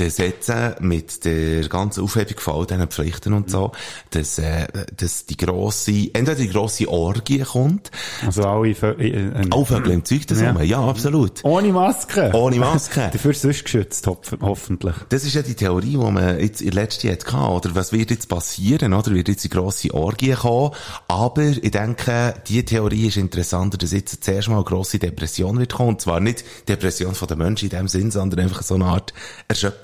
[0.00, 3.72] dass jetzt mit der ganzen Aufhebung von all diesen Pflichten und so,
[4.10, 7.90] dass, äh, dass die grosse, entweder die grosse Orgie kommt,
[8.24, 10.52] Also alle, Vö- äh, äh, Aufhebel im Zeug das Ja.
[10.54, 10.62] ja.
[10.62, 11.44] ja, absolut.
[11.44, 12.30] ohne Maske.
[12.34, 13.08] Ohne Maske.
[13.12, 14.94] Dafür sonst geschützt, hoff- hoffentlich.
[15.08, 17.74] Das ist ja die Theorie, die man jetzt in der letzten Jahr hatte, oder?
[17.74, 19.12] Was wird jetzt passieren, oder?
[19.12, 20.72] Wird jetzt die grosse Orgie kommen?
[21.08, 25.72] Aber ich denke, die Theorie ist interessanter, dass jetzt zuerst mal eine grosse Depression wird
[25.74, 25.90] kommen.
[25.90, 29.12] Und zwar nicht Depression von den Menschen in dem Sinn, sondern einfach so eine Art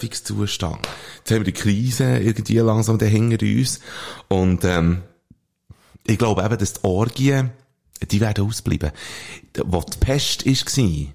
[0.06, 0.88] Erschöpfungszustand.
[1.18, 3.80] Jetzt haben wir die Krise irgendwie langsam da hinter uns.
[4.28, 5.02] Und, ähm,
[6.06, 7.50] ich glaube eben, dass die Orgien,
[8.10, 8.92] die werden ausbleiben.
[9.64, 11.14] Wo die Pest war,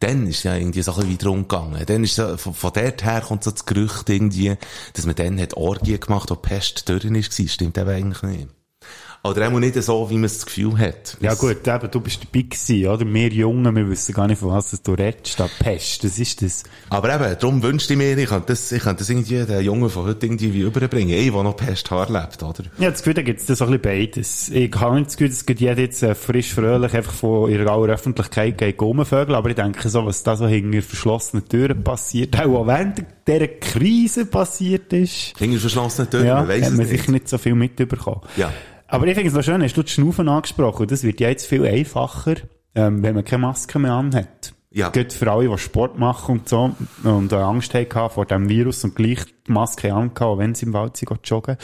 [0.00, 1.86] dann ist ja irgendwie so ein bisschen weiter umgegangen.
[1.86, 4.56] Dann ist so, von, von dort her kommt so das Gerücht irgendwie,
[4.94, 7.48] dass man dann hat Orgien gemacht, wo die Pest durch war.
[7.48, 8.48] Stimmt eben eigentlich nicht.
[9.24, 11.16] Oder auch nicht so, wie man das Gefühl hat.
[11.20, 13.06] Ja gut, eben, du bist dabei gewesen, oder?
[13.06, 15.38] Wir Jungen, wir wissen gar nicht, von was du redest.
[15.38, 16.64] Da Pest, das ist das.
[16.90, 19.88] Aber eben, darum wünschte ich mir, ich könnte das, ich könnte das irgendwie den Jungen
[19.90, 21.10] von heute irgendwie überbringen.
[21.10, 22.64] Ich, der noch Pest lebt, oder?
[22.78, 24.48] Ja, das Gefühl, da gibt's das so ein bisschen beides.
[24.48, 27.92] Ich habe nicht das Gefühl, dass jeder jetzt äh, frisch, fröhlich einfach von ihrer aller
[27.92, 32.66] Öffentlichkeit geht rumvögeln, aber ich denke so, was da so hinter verschlossenen Türen passiert, auch,
[32.66, 36.88] während dieser Krise passiert ist, Hinter verschlossenen Türen, ja, man weiss es man nicht.
[36.88, 38.22] sicher nicht so viel mitbekommen.
[38.36, 38.52] Ja.
[38.92, 41.46] Aber ich finde es noch schön, hast du das Schnaufen angesprochen, das wird ja jetzt
[41.46, 42.34] viel einfacher,
[42.74, 44.52] ähm, wenn man keine Maske mehr anhat.
[44.70, 44.90] Ja.
[44.90, 48.84] Geht für alle, die Sport machen und so, und äh, Angst hatten vor dem Virus
[48.84, 51.56] und gleich die Maske angehabt, auch wenn sie im Wald sind, gehen joggen.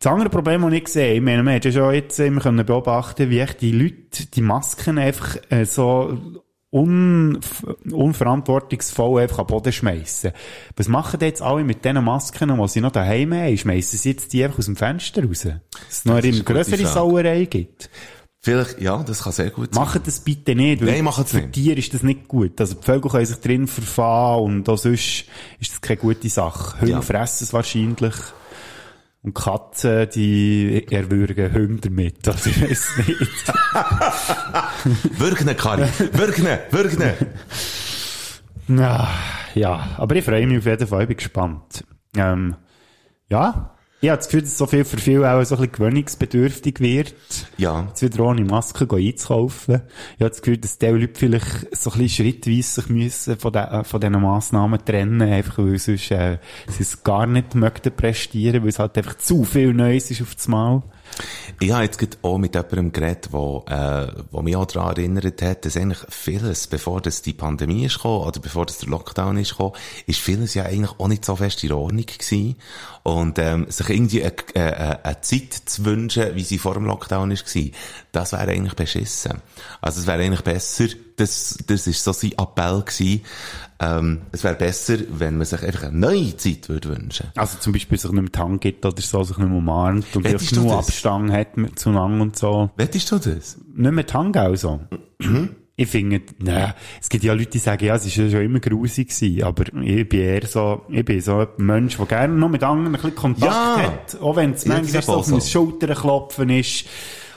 [0.00, 2.66] Das andere Problem, das ich sehe, ich meine, man hat ja schon jetzt immer können
[2.66, 6.18] beobachten, wie echt die Leute die Masken einfach äh, so
[6.70, 7.38] un,
[7.90, 10.32] unverantwortungsvoll einfach am Boden schmeißen.
[10.76, 13.56] Was machen die jetzt alle mit diesen Masken, die sie noch daheim haben?
[13.56, 15.40] Schmeißen sie jetzt die einfach aus dem Fenster raus?
[15.42, 15.52] Dass
[15.90, 16.86] es noch Das ist eine Frage.
[16.86, 17.90] Sauerei gibt?
[18.40, 19.84] Vielleicht, ja, das kann sehr gut sein.
[19.84, 20.80] Macht das bitte nicht.
[20.80, 21.52] weil Nein, macht's Für nicht.
[21.52, 22.60] Tiere ist das nicht gut.
[22.60, 25.24] Also die Vögel können sich drin verfahren und auch sonst
[25.58, 26.80] ist das keine gute Sache.
[26.80, 27.02] Hunde Ja.
[27.02, 28.14] fressen es wahrscheinlich.
[29.28, 32.26] Und Katzen, die erwürgen Hunde damit.
[32.26, 33.18] Also ich weiss nicht.
[35.20, 35.86] Wirkne, Kari.
[36.12, 37.14] Wirkne, wirkne.
[38.68, 39.08] Ja,
[39.54, 41.84] ja, aber ich freue mich auf jeden Fall, ich bin gespannt.
[42.16, 42.56] Ähm,
[43.28, 46.78] ja, ich habe das Gefühl, dass so viel für viele auch so ein bisschen gewöhnungsbedürftig
[46.78, 47.14] wird.
[47.56, 47.86] Ja.
[47.88, 49.82] Jetzt wieder ohne Maske einzukaufen.
[50.16, 53.52] Ich habe das Gefühl, dass die Leute vielleicht so ein bisschen schrittweise sich müssen von,
[53.52, 58.62] de, von diesen Massnahmen trennen, einfach weil sonst, äh, sie es gar nicht möchten prestieren,
[58.62, 60.82] weil es halt einfach zu viel Neues ist auf das Mal.
[61.60, 65.42] Ich habe jetzt gerade auch mit jemandem geredet, wo, äh, wo mich auch daran erinnert
[65.42, 69.38] hat, dass eigentlich vieles, bevor das die Pandemie ist gekommen, oder bevor das der Lockdown
[69.38, 69.72] ist gekommen,
[70.06, 72.56] ist vieles ja eigentlich auch nicht so fest in Ordnung gewesen.
[73.08, 77.30] Und, ähm, sich irgendwie eine, eine, eine Zeit zu wünschen, wie sie vor dem Lockdown
[77.30, 77.72] gewesen,
[78.12, 79.38] das wäre eigentlich beschissen.
[79.80, 83.22] Also es wäre eigentlich besser, das, das ist so sein Appell gewesen,
[83.80, 87.28] ähm, es wäre besser, wenn man sich einfach eine neue Zeit würde wünschen.
[87.34, 90.26] Also zum Beispiel sich nicht mehr Hand gibt oder so, sich nicht mehr umarmt und
[90.26, 90.78] einfach nur?
[90.78, 92.68] Abstand hat mit zueinander und so.
[92.76, 93.56] Wettest du das?
[93.74, 94.80] Nicht mehr Hand auch so.
[95.80, 99.10] Ich finde, ne, es gibt ja Leute, die sagen, ja, es ja schon immer grusig
[99.10, 102.64] gewesen, aber ich bin eher so, ich bin so ein Mensch, der gerne noch mit
[102.64, 103.76] anderen ein bisschen Kontakt Ja.
[103.82, 105.40] hat, auch wenn es Ja, manchmal so auf so.
[105.40, 106.84] Schultern klopfen ist,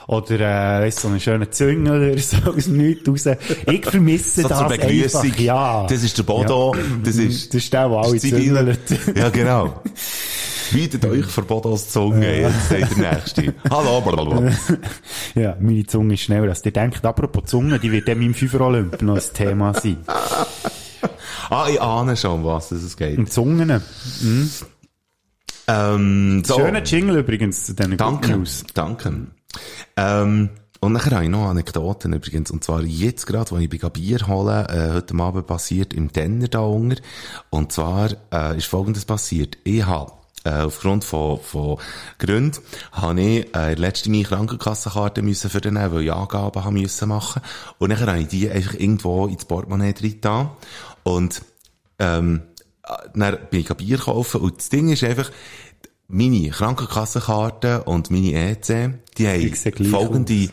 [0.08, 0.40] oder,
[0.80, 3.36] äh, weißt, so einen schönen Züngel oder so aus Nichts raus.
[3.70, 5.86] Ich vermisse So das einfach, ja.
[5.86, 6.74] Das ist der Bodo,
[7.04, 7.54] das ist...
[7.54, 9.16] Das ist der, der alle züngelt.
[9.16, 9.82] Ja, genau.
[10.72, 13.54] Bietet euch vor Bodos Zunge, jetzt seid der Nächste.
[13.70, 14.52] Hallo, blablabla.
[15.34, 17.04] Ja, meine Zunge ist schneller als ihr denkt.
[17.04, 19.98] Apropos Zunge, die wird dann im Fünfer-Olymp noch ein Thema sein.
[21.50, 23.18] Ah, ich ahne schon, um was es geht.
[23.18, 23.82] Und Zungen.
[25.68, 26.54] Ähm, so.
[26.54, 28.30] Schöner Jingle übrigens zu diesen Danke.
[28.30, 28.64] News.
[28.72, 29.26] Danke.
[29.96, 30.48] Ähm,
[30.80, 32.50] und nachher habe ich noch Anekdoten übrigens.
[32.50, 36.48] Und zwar jetzt gerade, als ich bei Bier holen, äh, heute Abend passiert im Denner
[36.48, 37.02] da unten.
[37.50, 39.58] Und zwar äh, ist Folgendes passiert.
[39.64, 40.12] Ich habe
[40.44, 41.78] äh, aufgrund von, von
[42.18, 42.58] Gründen
[42.92, 47.42] habe ich äh, letzte meine Krankenkassenkarte müssen für den weil ich Angaben haben müssen machen.
[47.78, 50.50] Und nachher habe ich die einfach irgendwo ins Portemonnaie drin getan.
[51.04, 51.42] Und
[51.98, 52.42] ähm,
[52.84, 55.30] äh, dann bin ich Bier kaufen und das Ding ist einfach,
[56.08, 60.50] meine Krankenkassenkarte und meine EC, die haben folgende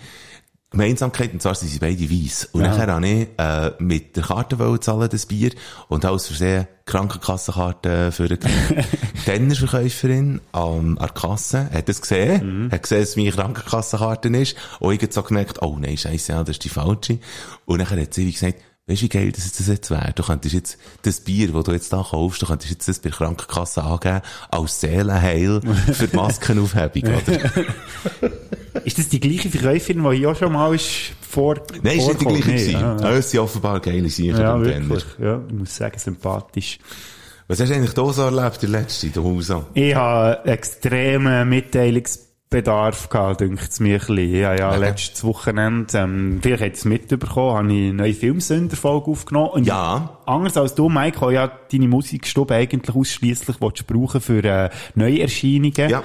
[0.71, 2.47] Gemeinsamkeit, und zwar sind sie beide weiss.
[2.51, 2.67] Und Ja.
[2.69, 5.51] nachher habe ich äh, mit der Karte zahlen, das Bier,
[5.87, 8.39] und aus Versehen Krankenkassenkarte für eine
[9.25, 14.93] Tennerverkäuferin ähm, an der Kasse, hat das gesehen, hat gesehen, dass meine Krankenkassenkarte ist, und
[14.93, 17.19] ich hab so gemerkt, oh nein, scheiße, ja, das ist die falsche.
[17.65, 20.13] Und nachher hat sie wie gesagt, Weißt du, wie geil das das jetzt wäre?
[20.15, 23.09] Du könntest jetzt das Bier, das du jetzt da kaufst, du könntest jetzt das bei
[23.09, 25.61] der Krankenkasse angeben, als Seelenheil
[25.93, 27.39] für die Maskenaufhebung, oder?
[28.85, 32.21] Ist das die gleiche Verkäuferin, die hier auch schon mal ist vor Nein, ist nicht
[32.21, 35.03] die gleiche Nee, ah, Ah, Es sind offenbar geile Sicher Ja, wirklich.
[35.19, 36.79] Ja, ich muss sagen, sympathisch.
[37.47, 39.65] Was hast du eigentlich da so erlebt, der letzte, der Hausa?
[39.73, 44.45] Ich habe extremen Mitteilungsbedarf gehabt, denkt es mir ein bisschen.
[44.45, 44.79] Habe ja Okay.
[44.79, 49.49] letztes Wochenende, ähm, vielleicht ihr es mitbekommen, habe ich eine neue Filmsünderfolge aufgenommen.
[49.51, 50.19] Und Ja.
[50.25, 55.89] Anders als du, Mike, habe ja deine Musikstube eigentlich ausschliesslich brauchen für äh, Neuerscheinungen.
[55.89, 56.03] Ja.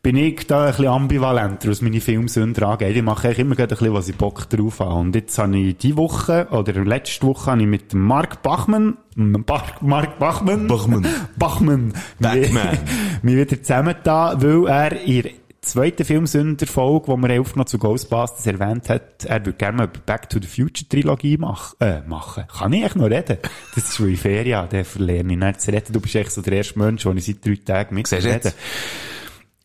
[0.00, 2.96] Bin ich da ein bisschen ambivalenter, was meine Filmsünder angeht.
[2.96, 4.94] Ich mache eigentlich immer ein bisschen, was ich Bock drauf habe.
[4.94, 9.82] Und jetzt habe ich die Woche, oder letzte Woche, habe ich mit Mark Bachmann, Mark,
[9.82, 11.06] Mark Bachmann, Bachmann.
[11.36, 12.78] Bachmann, Bachmann.
[13.22, 15.32] mich wieder zusammengetan, weil er in der
[15.62, 20.30] zweiten Filmsünder-Folge, die wir aufgenommen zu Ghostbusters erwähnt hat, er würde gerne mal eine Back
[20.30, 22.44] to the Future Trilogie mach, äh, machen.
[22.46, 23.38] Kann ich echt noch reden?
[23.74, 25.92] Das ist, weil ich Ferien der verlerne ich nicht zu reden.
[25.92, 28.28] Du bist echt so der erste Mensch, den ich seit drei Tagen mit Siehst du
[28.28, 28.40] rede.
[28.44, 28.56] jetzt?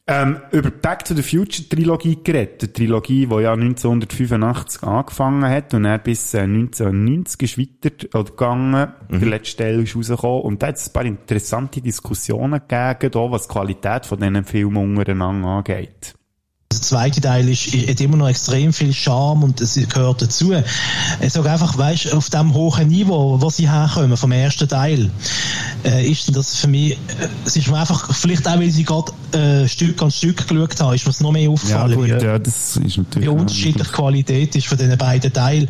[0.06, 2.62] Ähm, über Back to the Future Trilogie geredet.
[2.62, 8.30] Die Trilogie, die ja 1985 angefangen hat und dann bis äh, 1990 ist weiter oder
[8.30, 8.94] gegangen.
[9.10, 10.42] Der letzte Teil ist rausgekommen.
[10.42, 14.44] Und da hat es ein paar interessante Diskussionen gegeben, da, was die Qualität von diesen
[14.44, 16.16] Filmen untereinander angeht.
[16.74, 20.54] Der zweite Teil ist, hat immer noch extrem viel Charme und es gehört dazu.
[21.22, 25.10] Ich sage einfach, weißt, auf dem hohen Niveau, wo sie herkommen, vom ersten Teil,
[25.86, 26.98] äh, ist das für mich, äh,
[27.46, 30.96] es ist mir einfach, vielleicht auch, weil sie gerade äh, Stück an Stück geschaut haben,
[30.96, 33.28] ist mir es noch mehr Ja, aufgefallen, gut, wie, ja, das ist natürlich.
[33.28, 35.68] wie unterschiedlich die Qualität ist von diesen beiden Teilen.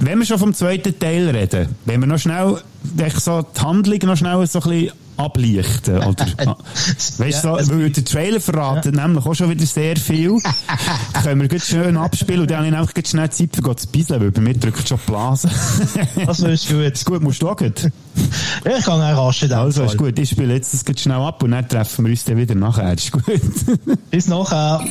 [0.00, 2.58] Wenn wir schon vom zweiten Teil reden, wenn wir noch schnell,
[2.98, 6.26] echt so die Handlung noch schnell so ein bisschen ablichten, oder?
[6.26, 10.38] Weißt du, Ja, so, weil der Trailer verratet nämlich auch schon wieder sehr viel.
[11.22, 13.88] Können wir gut schön abspielen und dann habe ich einfach gleich schnell Zeit für zu
[13.88, 15.48] bisseln, weil bei mir drückt schon die Blase.
[16.26, 16.92] Also ist gut.
[16.92, 17.90] ist gut, musst du auch gut.
[18.64, 21.42] Ja, ich kann auch rasch in Also, ist gut, ich spiele jetzt das schnell ab
[21.42, 22.94] und dann treffen wir uns dann wieder nachher.
[22.94, 23.24] Ist gut.
[24.10, 24.84] Bis nachher.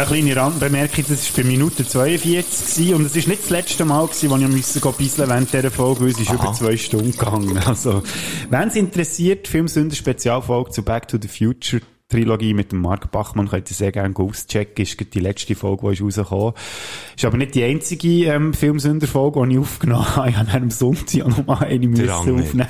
[0.00, 3.84] Ja, kleine Randbemerkung, das war bei Minute 42 gewesen, und es ist nicht das letzte
[3.84, 6.74] Mal gewesen, wo ich musste gehen bisseln während dieser Folge, weil es ist über zwei
[6.78, 7.58] Stunden gegangen.
[7.66, 8.02] Also,
[8.48, 13.48] wenn es interessiert, Filmsünder Spezialfolge zu Back to the Future Trilogie mit dem Mark Bachmann,
[13.48, 16.54] könnt ihr sehr gerne auschecken, ist die letzte Folge, die ist rausgekommen.
[17.16, 20.30] Ist aber nicht die einzige, ähm, Filmsünder-Folge, die ich aufgenommen habe.
[20.30, 22.66] Ich habe am Sonntag noch mal eine müssen aufnehmen.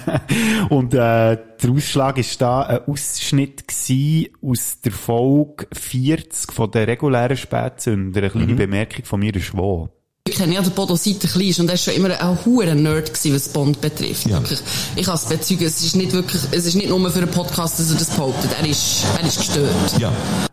[0.69, 3.65] Und, äh, der Ausschlag ist da ein Ausschnitt
[4.43, 8.21] aus der Folge 40 von der regulären Spätzünder.
[8.21, 8.33] Eine Mhm.
[8.33, 9.89] kleine Bemerkung von mir ist wo.
[10.29, 12.45] Ich kenne ja den Bodo seit er klein ist und er ist schon immer ein
[12.45, 14.29] hoher Nerd gewesen, was Bond betrifft.
[14.29, 14.61] Wirklich.
[14.95, 17.79] Ich kann es bezeugen, es ist nicht wirklich, es ist nicht nur für einen Podcast,
[17.81, 18.51] dass er das behauptet.
[18.61, 19.99] Er ist, er ist gestört.
[19.99, 20.13] Ja.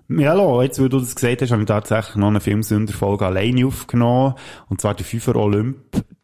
[0.10, 3.68] Ja, hallo, jetzt, wo du das gesagt hast, habe ich tatsächlich noch eine Filmsünderfolge alleine
[3.68, 4.36] aufgenommen.
[4.70, 5.78] Und zwar der Fünfer Olymp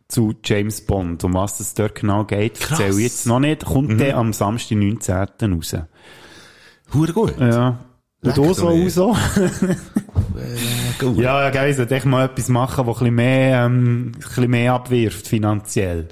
[0.08, 1.24] zu James Bond.
[1.26, 3.66] Um was es dort genau geht, erzähle ich jetzt noch nicht.
[3.66, 3.98] Kommt Mhm.
[3.98, 5.54] der am Samstag, 19.
[5.54, 5.76] raus.
[6.94, 7.34] Hure gut.
[7.40, 7.80] Ja.
[8.24, 9.16] Und du so auch so?
[11.00, 11.18] Gut.
[11.18, 14.52] Ja, ja, geil, sollte echt mal etwas machen, das ein bisschen mehr, ähm, ein bisschen
[14.52, 16.08] mehr abwirft, finanziell.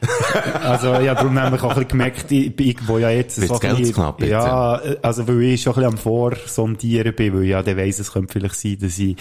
[0.62, 3.58] also, ja, darum nämlich auch ein bisschen gemerkt, ich, ich wo ja jetzt Wird's ein
[3.58, 7.62] bisschen- geldsknapp jetzt, ja, also, weil ich schon ein bisschen am Vorsondieren bin, weil ja,
[7.62, 9.16] der weiss, es könnte vielleicht sein, dass ich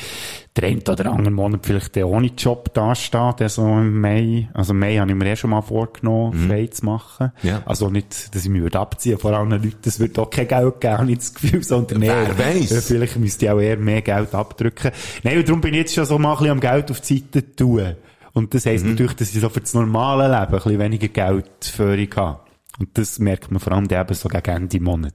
[0.55, 4.79] den einen oder anderen Monat vielleicht ohne Job dastehe, der so im Mai, also im
[4.79, 7.31] Mai habe ich mir eh schon mal vorgenommen, frei zu machen.
[7.43, 7.49] Mhm.
[7.49, 7.61] Ja.
[7.65, 10.81] Also nicht, dass ich mich würde abziehen vor allen Leuten, das würde auch kein Geld
[10.81, 12.25] geben, habe ich das Gefühl, sondern eher,
[12.81, 14.91] vielleicht müsste ich auch eher mehr Geld abdrücken.
[15.23, 17.17] Nein, und darum bin ich jetzt schon so mal ein bisschen am Geld auf die
[17.19, 17.95] Seite tun.
[18.37, 21.47] Und das heisst natürlich, dass ich so für das normale Leben ein bisschen weniger Geld
[21.61, 22.39] für ich habe.
[22.79, 25.13] Und das merkt man vor allem eben so gegen Ende Monat.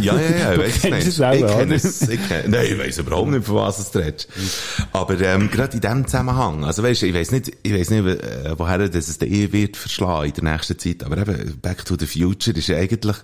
[0.00, 1.06] Ja, ja, ja, ich weiss es nicht.
[1.06, 3.98] es auch, ich kenne es, ich kenn, nein, ich weiss überhaupt nicht, von was du
[3.98, 4.28] redest.
[4.92, 8.58] Aber, ähm, gerade in dem Zusammenhang, also weisst, ich weiss nicht, ich weiss nicht, äh,
[8.58, 12.06] woher das es eh wird verschlagen in der nächsten Zeit, aber eben, Back to the
[12.06, 13.16] Future ist eigentlich,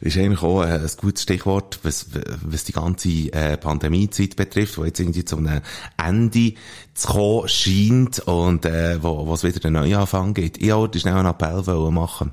[0.00, 2.06] ist eigentlich auch äh, ein gutes Stichwort, was,
[2.42, 5.60] was die ganze, äh, Pandemiezeit betrifft, wo jetzt irgendwie zu einem
[5.96, 6.54] Ende
[6.94, 10.60] zu kommen scheint und, äh, wo, wo es wieder einen Neuanfang gibt.
[10.60, 12.32] Ich wollte schnell einen Appell machen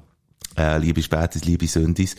[0.57, 2.15] äh, liebe Spätis, liebe Sündis,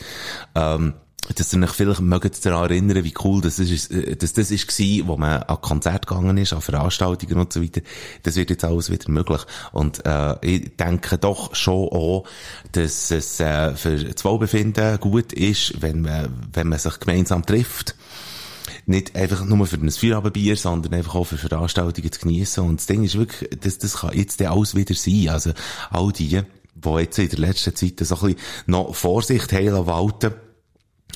[0.55, 0.93] ähm,
[1.35, 4.67] dass ihr euch vielleicht mögt daran erinnern, wie cool das ist, äh, dass das ist
[4.67, 7.81] gewesen, wo man an Konzert gegangen ist, an Veranstaltungen und so weiter.
[8.23, 9.41] Das wird jetzt alles wieder möglich.
[9.71, 12.23] Und, äh, ich denke doch schon auch,
[12.71, 17.95] dass es, äh, für das Wohlbefinden gut ist, wenn man, wenn man sich gemeinsam trifft
[18.85, 22.63] nicht einfach nur für ein Feierabendbier, sondern einfach auch für Veranstaltungen zu genießen.
[22.63, 25.29] Und das Ding ist wirklich, das, das kann jetzt alles wieder sein.
[25.29, 25.51] Also,
[25.91, 26.41] all die,
[26.83, 30.33] die jetzt in der letzten Zeit so ein bisschen noch Vorsicht haben walten,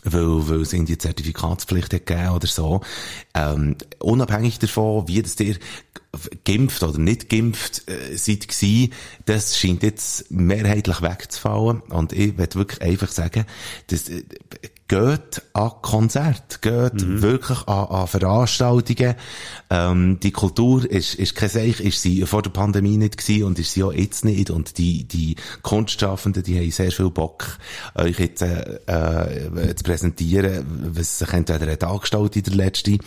[0.04, 2.82] weil, weil es irgendwie Zertifikatspflicht gegeben oder so.
[3.34, 5.58] Ähm, unabhängig davon, wie das dir
[6.44, 8.92] geimpft oder nicht geimpft äh, seid gsi,
[9.26, 11.82] das scheint jetzt mehrheitlich wegzufallen.
[11.82, 13.46] Und ich will wirklich einfach sagen,
[13.88, 14.24] dass, äh,
[14.94, 19.16] geht an Konzerte, geht wirklich an, an Veranstaltungen.
[19.72, 23.58] Ähm, die Kultur ist, ist kein Seich, ist sie vor der Pandemie nicht gewesen und
[23.58, 24.52] ist sie auch jetzt nicht.
[24.52, 27.58] Und die, die Kunstschaffenden, die haben sehr viel Bock,
[27.96, 33.00] euch jetzt äh, äh, zu präsentieren, was sich entweder hat angestellt in der letzten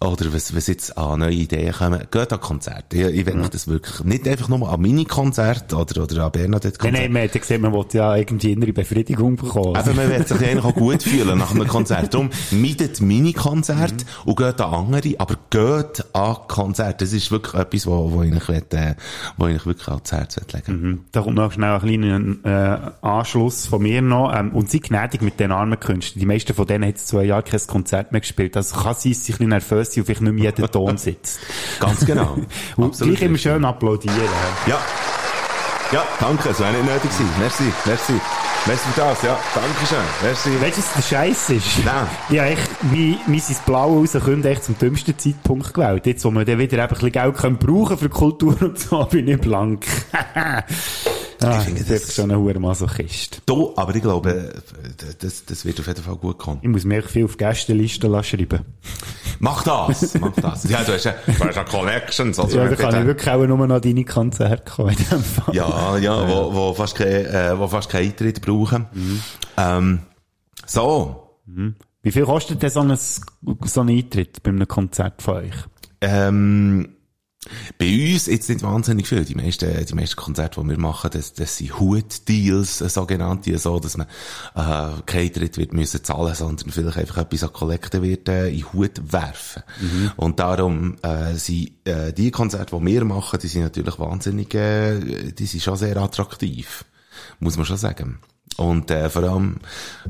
[0.00, 2.96] oder was, was jetzt an neue Ideen kommen, geht an Konzerte.
[2.96, 6.30] Ich, ich will mich das wirklich, nicht einfach nur an Mini-Konzerte oder, oder an Nein,
[6.32, 7.02] Bernadette-Konzerte.
[7.02, 9.76] nein, man hat ja gesehen, man will ja irgendwie innere Befriedigung bekommen.
[9.76, 12.14] Eben, man wird sich eigentlich auch gut fühlen nach einem Konzert.
[12.14, 17.00] Darum meidet Mini-Konzert und geht an andere, aber geht an Konzert.
[17.02, 18.94] Das ist wirklich etwas, wo, wo ich euch, will, äh,
[19.36, 21.00] wo ich wirklich ans Herz will legen Mhm.
[21.10, 24.32] Da kommt noch schnell ein kleiner äh, Anschluss von mir noch.
[24.32, 26.20] Ähm, und sie gnädig mit den armen Künstlern.
[26.20, 28.56] Die meisten von denen haben jetzt zwei Jahre kein Konzert mehr gespielt.
[28.56, 31.40] Also kann sie ein bisschen nervös sind und vielleicht nicht mehr jeder Ton sitzt.
[31.80, 32.36] Ganz genau.
[32.76, 34.16] Und Absolut gleich immer schön applaudieren.
[34.66, 34.78] Ja.
[35.90, 37.30] Ja, danke, es wäre nicht nötig gewesen.
[37.38, 38.12] Merci, merci.
[38.66, 39.38] Merci für das, ja.
[39.54, 39.98] Dankeschön.
[40.22, 40.50] Merci.
[40.60, 41.84] Weißt du, was der Scheiß ist?
[41.84, 42.06] Nein.
[42.28, 46.04] Ja, ich, mein, mein Blau rauskommt echt zum dümmsten Zeitpunkt gewählt.
[46.04, 49.28] Jetzt, wo wir dann wieder ein bisschen Geld können brauchen für Kultur und so, bin
[49.28, 49.86] ich blank.
[51.42, 53.42] Ah, Ich das ist schon ein hoher Masochist.
[53.46, 54.52] Du, aber ich glaube,
[55.20, 56.58] das, das wird auf jeden Fall gut kommen.
[56.62, 58.64] Ich muss mir viel auf Gästelisten lassen schreiben.
[59.40, 60.64] Mach das, mach das.
[60.68, 62.38] Ja, du hast ja, du hast ja Connections.
[62.38, 65.22] Also Ja, da kann du- ich wirklich auch nur noch deine Konzerte kommen, in dem
[65.22, 65.54] Fall.
[65.54, 68.86] Ja, ja, wo, wo fast kein, äh, wo fast keinen Eintritt brauchen.
[69.56, 70.00] Ähm,
[70.66, 71.36] so.
[72.02, 75.54] Wie viel kostet denn so ein, so ein Eintritt bei einem Konzert von euch?
[76.00, 76.96] Ähm,
[77.78, 79.24] bei uns jetzt nicht wahnsinnig viel.
[79.24, 83.78] Die meisten, die meisten Konzerte, die wir machen, das, das sind Hut-Deals, äh, sogenannte, so,
[83.78, 84.06] dass man,
[84.54, 88.72] äh, keinen Eintritt wird müssen zahlen, sondern vielleicht einfach etwas an Kollekte wird, äh, in
[88.72, 89.62] Hut werfen.
[90.16, 95.32] Und darum, äh, sind, äh, die Konzerte, die wir machen, die sind natürlich wahnsinnig, äh,
[95.32, 96.84] die sind schon sehr attraktiv.
[97.38, 98.18] Muss man schon sagen.
[98.58, 99.56] Und äh, vor allem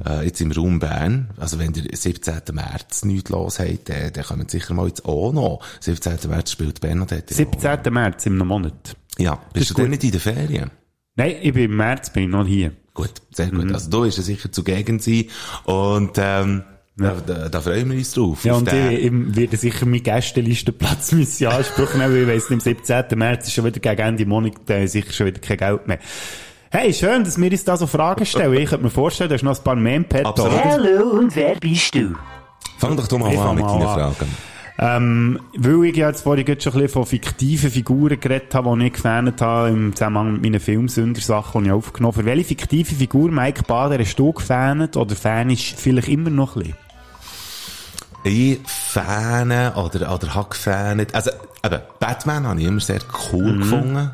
[0.06, 2.34] äh, jetzt im Raum Bern, also wenn ihr 17.
[2.52, 5.60] März nichts los habt, äh, dann kommt sicher mal ins noch.
[5.80, 6.16] 17.
[6.30, 7.34] März spielt Bernadette.
[7.34, 7.92] 17.
[7.92, 8.96] März im Monat.
[9.18, 10.70] Ja, bist ist du denn nicht in den Ferien?
[11.16, 12.72] Nein, ich bin im März, bin ich noch hier.
[12.94, 13.70] Gut, sehr gut.
[13.70, 15.26] Also du wirst ja sicher zugegen sein
[15.64, 16.62] und ähm,
[16.96, 18.44] da, da, da freuen wir uns drauf.
[18.44, 22.28] Ja, und den- ich, ich werde sicher meinen Gästelistenplatz müssen in Anspruch nehmen, weil ich
[22.28, 23.04] weiss, am 17.
[23.16, 25.98] März ist schon wieder gegen Ende Monat äh, sicher schon wieder kein Geld mehr.
[26.70, 28.52] Hey, schön, dass wir uns da so Fragen stellen.
[28.54, 30.48] Ich könnte mir vorstellen, du hast noch ein paar mehr im Petto.
[30.64, 32.14] Hallo, und wer bist du?
[32.78, 33.82] Fang doch doch mal Ich an mit deinen.
[33.82, 34.26] Fragen.
[34.80, 38.86] Ähm, weil ich ja jetzt vorhin schon ein bisschen von fiktiven Figuren geredet habe, die
[38.86, 42.22] ich gefährt habe im Zusammenhang mit meinen Filmsünder-Sachen, die ich aufgenommen habe.
[42.22, 46.54] Für welche fiktive Figur, Mike Bader, hast du gefährt oder fan ist vielleicht immer noch
[46.54, 46.76] ein bisschen?
[48.24, 51.12] Ich fähne oder, oder hab gefähnet.
[51.14, 51.30] Also,
[51.64, 53.00] eben, Batman habe ich immer sehr
[53.32, 53.58] cool Mhm.
[53.60, 54.10] gefunden.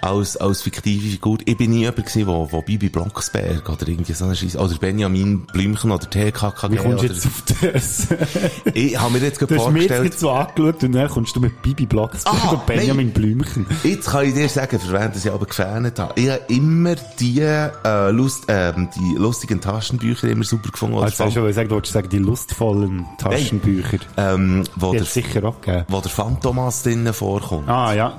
[0.00, 1.38] Als, als fiktive Figur.
[1.44, 4.74] Ich bin nie jemand gewesen, wo, wo Bibi Blocksberg oder irgendwie so eine Scheisse, oder
[4.76, 6.72] Benjamin Blümchen oder TKKG.
[6.72, 8.08] Wie kommst du jetzt auf das?
[8.74, 11.36] ich habe mir jetzt gerade Du hast mich jetzt vorgestellt, so angeschaut und dann kommst
[11.36, 13.66] du mit Bibi Blocksberg Ah, und Benjamin Blümchen.
[13.82, 16.12] Jetzt kann ich dir sagen, für wen ich aber gefährdet habe.
[16.20, 20.96] Ich habe immer die, äh, Lust, ähm, die lustigen Taschenbücher immer super gefunden.
[20.96, 23.98] Also, hast du schon gesagt, du sagen, die lustvollen Taschenbücher.
[24.16, 25.84] ähm, wo, der, sicher auch gegeben.
[25.88, 27.68] wo der Phantomas drinnen vorkommt.
[27.68, 28.16] Ah, ja.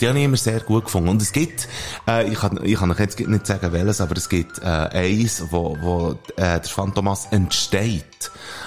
[0.00, 1.08] Die habe ich immer sehr gut gefunden.
[1.08, 1.68] Und es gibt,
[2.06, 5.44] äh, ich kann, ich kann euch jetzt nicht sagen welches, aber es gibt, äh, eins,
[5.50, 8.04] wo, wo, äh, der Phantomas entsteht.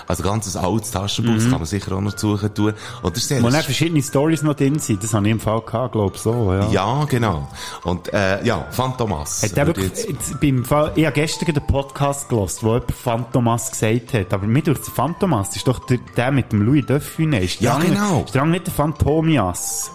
[0.07, 2.73] Also ganz ein altes Taschenbuch, das kann man sicher auch noch suchen tun.
[3.01, 5.03] Und das ist dann verschiedene Stories noch drin sind.
[5.03, 6.67] Das habe ich im Fall gehabt, glaub so, ja.
[6.69, 7.47] ja, genau.
[7.83, 9.43] Und, äh, ja, Phantomas.
[9.43, 12.91] Hat der wirklich, jetzt- jetzt, beim Fall, ich habe gestern den Podcast gelost, wo jemand
[12.91, 14.33] Phantomas gesagt hat.
[14.33, 17.23] Aber mir durch Phantomas ist doch der, der mit dem Louis Duffy.
[17.37, 18.23] Ist Ja, genau.
[18.25, 19.91] Ist der nicht der Phantomias?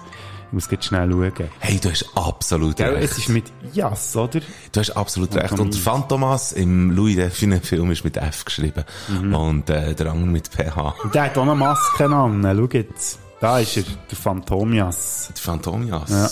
[0.48, 1.50] Ich muss jetzt schnell schauen.
[1.58, 3.10] Hey, du hast absolut Gell, recht.
[3.10, 4.40] es ist mit Jas, oder?
[4.72, 5.58] Du hast absolut recht.
[5.58, 8.84] Und der Phantomas im Louis Define Film ist mit F geschrieben.
[9.08, 9.34] Mhm.
[9.34, 10.94] Und, äh, der andere mit PH.
[11.02, 12.42] Und der hat auch eine Maske an.
[12.42, 13.18] Schau jetzt.
[13.40, 15.30] Da ist er, der Phantomias.
[15.34, 16.10] Der Phantomias.
[16.10, 16.30] Ja.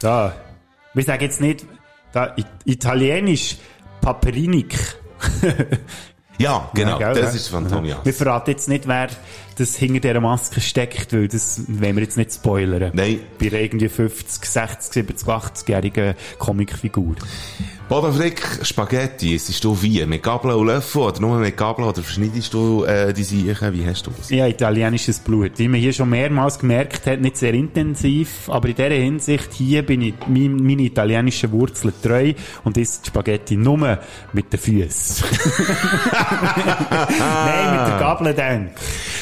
[0.00, 0.34] Da.
[0.92, 1.64] Wir sagen jetzt nicht,
[2.12, 3.56] da, italienisch
[4.00, 4.76] Paperinik.
[6.38, 6.98] Ja, genau.
[6.98, 7.38] Ja, gell, das ja.
[7.40, 8.04] ist Phantomias.
[8.04, 9.08] Wir verraten jetzt nicht, wer
[9.54, 12.90] das hinter dieser Maske steckt, weil das wollen wir jetzt nicht spoilern.
[12.94, 13.20] Nein.
[13.38, 17.16] Bei irgendwie 50, 60, 70, 80-jährigen Comicfigur.
[17.92, 20.06] Bodo Frick, Spaghetti, isst du wie?
[20.06, 23.74] Mit Gabel und Löffel oder nur mit Gabel oder verschneidest du äh, die Siechen?
[23.74, 24.30] Wie hast du es?
[24.30, 25.58] Ja, italienisches Blut.
[25.58, 29.84] Wie man hier schon mehrmals gemerkt hat, nicht sehr intensiv, aber in dieser Hinsicht, hier
[29.84, 32.32] bin ich mein, meine italienischen Wurzeln treu
[32.64, 33.98] und isst Spaghetti nur
[34.32, 35.26] mit den Füßen.
[37.18, 38.70] Nein, mit der Gabel dann.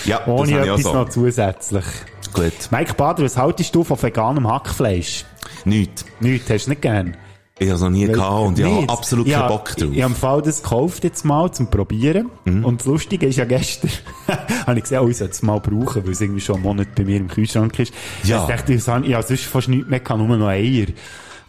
[0.05, 0.95] Ja, Ohne ich auch etwas so.
[0.95, 1.85] noch zusätzlich.
[2.33, 2.53] Gut.
[2.71, 5.25] Mike Bader, was haltest du von veganem Hackfleisch?
[5.65, 6.05] Nichts.
[6.21, 7.17] Nichts, hast du nicht gern?
[7.59, 8.91] Ich habe es noch nie gehabt und ich habe Nicht.
[8.91, 9.89] absolut Ja, keinen Bock drauf.
[9.89, 9.93] Mhm.
[9.93, 12.31] Ich, ich habe Fall das gekauft jetzt mal zum Probieren.
[12.47, 13.91] Und das Lustige ist ja gestern,
[14.67, 16.95] habe ich gesehen, oh, ich sollte es mal brauchen, weil es irgendwie schon einen Monat
[16.95, 17.93] bei mir im Kühlschrank ist.
[18.25, 18.43] Ja.
[18.43, 20.87] Ich dachte, ich habe ja, sonst fast nichts mehr, gehabt, nur noch Eier.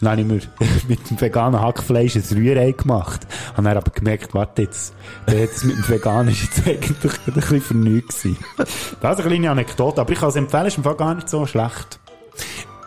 [0.01, 0.39] Dann habe ich mir
[0.87, 3.21] mit dem veganen Hackfleisch ein Rührei gemacht.
[3.53, 4.93] Habe dann aber gemerkt, warte jetzt,
[5.25, 8.37] das mit dem Veganen ist jetzt eigentlich ein bisschen nichts gewesen.
[8.57, 11.29] Das ist eine kleine Anekdote, aber ich kann es empfehlen, ist im Fall gar nicht
[11.29, 11.99] so schlecht.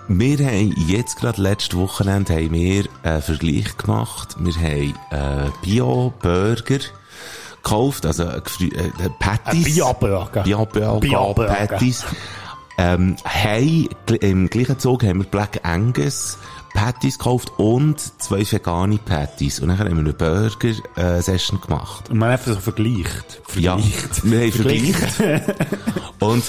[0.09, 4.37] Wir haben jetzt gerade letztes Wochenende haben wir einen Vergleich gemacht.
[4.38, 6.79] Wir haben äh, Bio-Burger
[7.62, 9.64] gekauft, also äh, äh, Patties.
[9.64, 10.42] Bio-Burger.
[10.42, 11.55] Bio-Burger, Bio-Burger.
[11.55, 12.05] Patties.
[12.77, 16.38] Ähm, gl- im gleichen Zug haben wir Black Angus
[16.75, 19.61] Patties gekauft und zwei vegane Patties.
[19.61, 22.11] Und dann haben wir eine Burger-Session gemacht.
[22.11, 23.41] Und man einfach so vergleicht.
[23.57, 24.25] Ja, Vergleicht.
[24.25, 25.23] wir haben vergleicht.
[26.19, 26.45] Und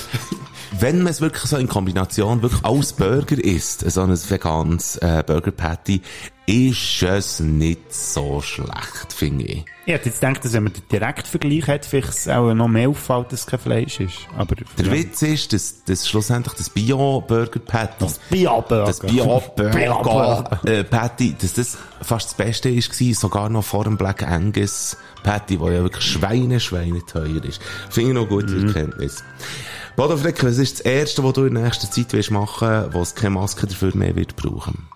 [0.80, 5.24] wenn man es wirklich so in Kombination wirklich als Burger isst, so ein veganes äh,
[5.26, 6.02] Burger Patty,
[6.48, 9.66] ist es nicht so schlecht, finde ich.
[9.88, 12.90] Ich hätte jetzt gedacht, dass wenn man den Direktvergleich hat, vielleicht es auch noch mehr
[12.90, 14.14] auffällt, dass es kein Fleisch ist.
[14.38, 14.92] Aber, Der ja.
[14.92, 18.86] Witz ist, dass, dass schlussendlich das Bio-Burger Patty, Das Bio-Burger.
[18.86, 20.60] das Bio-Burger.
[20.66, 24.98] äh, Patty, dass das fast das Beste ist gewesen, sogar noch vor dem Black Angus
[25.24, 27.60] Patty, der ja wirklich Schweine, Schweine teuer ist.
[27.90, 28.68] Finde ich noch gute Mhm.
[28.68, 29.24] Erkenntnis.
[29.96, 33.02] Bodo Frick, was ist das Erste, was du in der nächsten Zeit willst machen, wo
[33.02, 34.88] es keine Maske dafür mehr wird brauchen?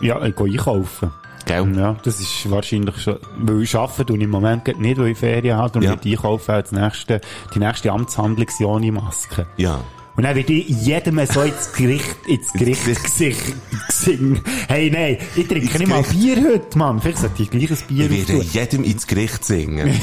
[0.00, 1.12] Ja, ich gehe einkaufen.
[1.44, 1.76] Gell?
[1.76, 5.56] Ja, das ist wahrscheinlich schon, weil ich arbeite und im Moment nicht, weil ich Ferien
[5.56, 5.92] habe, und Ja.
[5.92, 7.20] mit einkaufen als nächste,
[7.54, 9.46] die nächste Amtshandlung ohne Maske.
[9.56, 9.80] Ja.
[10.14, 14.42] Und dann wird ich jedem so ins Gericht, ins Gericht gesingen.
[14.68, 16.02] Hey, nein, ich trinke nicht mal.
[16.02, 17.00] Bier heute, Mann.
[17.00, 19.88] Vielleicht sollte ich gleich ein Bier Ich werde jedem ins Gericht singen.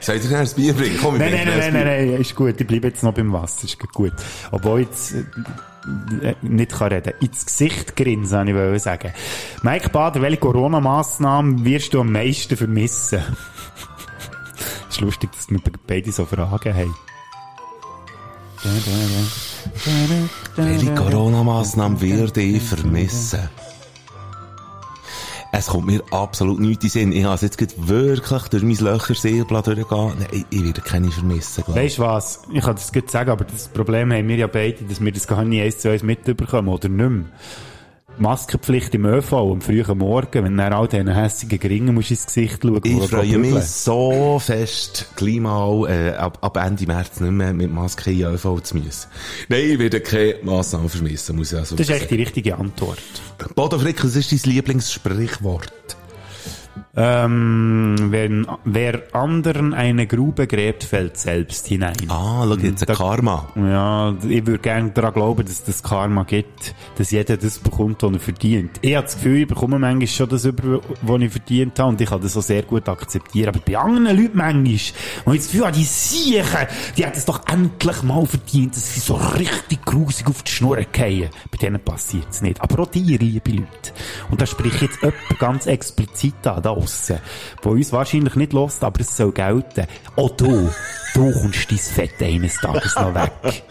[0.00, 0.98] Soll ich dir ein Bier bringen?
[1.02, 2.58] Komm, ich Nein, nein, nein, ein nein, nein, ist gut.
[2.58, 4.12] Ich bleibe jetzt noch beim Wasser, ist gut.
[4.50, 5.14] Obwohl ich jetzt
[6.22, 9.12] äh, nicht kann reden Ins Gesicht grinsen, ich wollte sagen.
[9.62, 13.20] Mike Bader, welche Corona-Massnahmen wirst du am meisten vermissen?
[14.88, 16.94] ist lustig, dass wir beide so Fragen haben.
[20.56, 23.48] Welche Corona-Massnahmen würde ich vermissen?
[25.52, 27.12] Es kommt mir absolut nichts in Sinn.
[27.12, 30.12] Ich habe jetzt wirklich durch mein Löcherseelblatt durchgehen.
[30.18, 31.86] Nein, ich, ich werde keine vermissen, glaube ich.
[31.86, 32.42] Weißt du was?
[32.52, 35.26] Ich kann das gut sagen, aber das Problem haben wir ja beide, dass wir das
[35.26, 37.24] gar nicht eins zu eins mitbekommen, oder nicht mehr.
[38.18, 42.62] Maskenpflicht im ÖV am frühen Morgen, wenn dann all diesen hässigen Gringen musst ins Gesicht
[42.62, 42.80] schauen.
[42.84, 47.72] Ich freue mich so fest, gleich mal äh, ab, ab Ende März nicht mehr mit
[47.72, 49.08] Maske in ÖV zu müssen.
[49.48, 52.98] Nein, ich werde keine Massnahmen vermissen, muss ich also Das ist echt die richtige Antwort.
[53.54, 55.95] Bodo Frick, was ist dein Lieblingssprichwort?
[56.98, 61.94] Ähm, wenn, wer anderen eine Grube gräbt, fällt selbst hinein.
[62.08, 63.46] Ah, schau jetzt, ein Da- Karma.
[63.54, 68.12] Ja, ich würde gerne daran glauben, dass das Karma gibt, dass jeder das bekommt, was
[68.12, 68.78] er verdient.
[68.80, 72.00] Ich habe das Gefühl, ich bekomme manchmal schon das über, was ich verdient habe und
[72.00, 73.48] ich kann das auch sehr gut akzeptieren.
[73.50, 74.78] Aber bei anderen Leuten manchmal,
[75.26, 76.44] wo ich das Gefühl habe, die Siechen,
[76.96, 80.78] die haben es doch endlich mal verdient, dass sie so richtig grusig auf die Schnur
[80.92, 81.28] fallen.
[81.50, 82.60] Bei denen passiert es nicht.
[82.60, 83.66] Aber auch die, liebe Leute.
[84.30, 87.18] Und da spreche ich jetzt jemand ganz explizit an, da aussen,
[87.62, 89.86] der uns wahrscheinlich nicht lost, aber es soll gelten.
[90.16, 90.70] Auch du,
[91.14, 93.62] du kommst dein Fett eines Tages noch weg.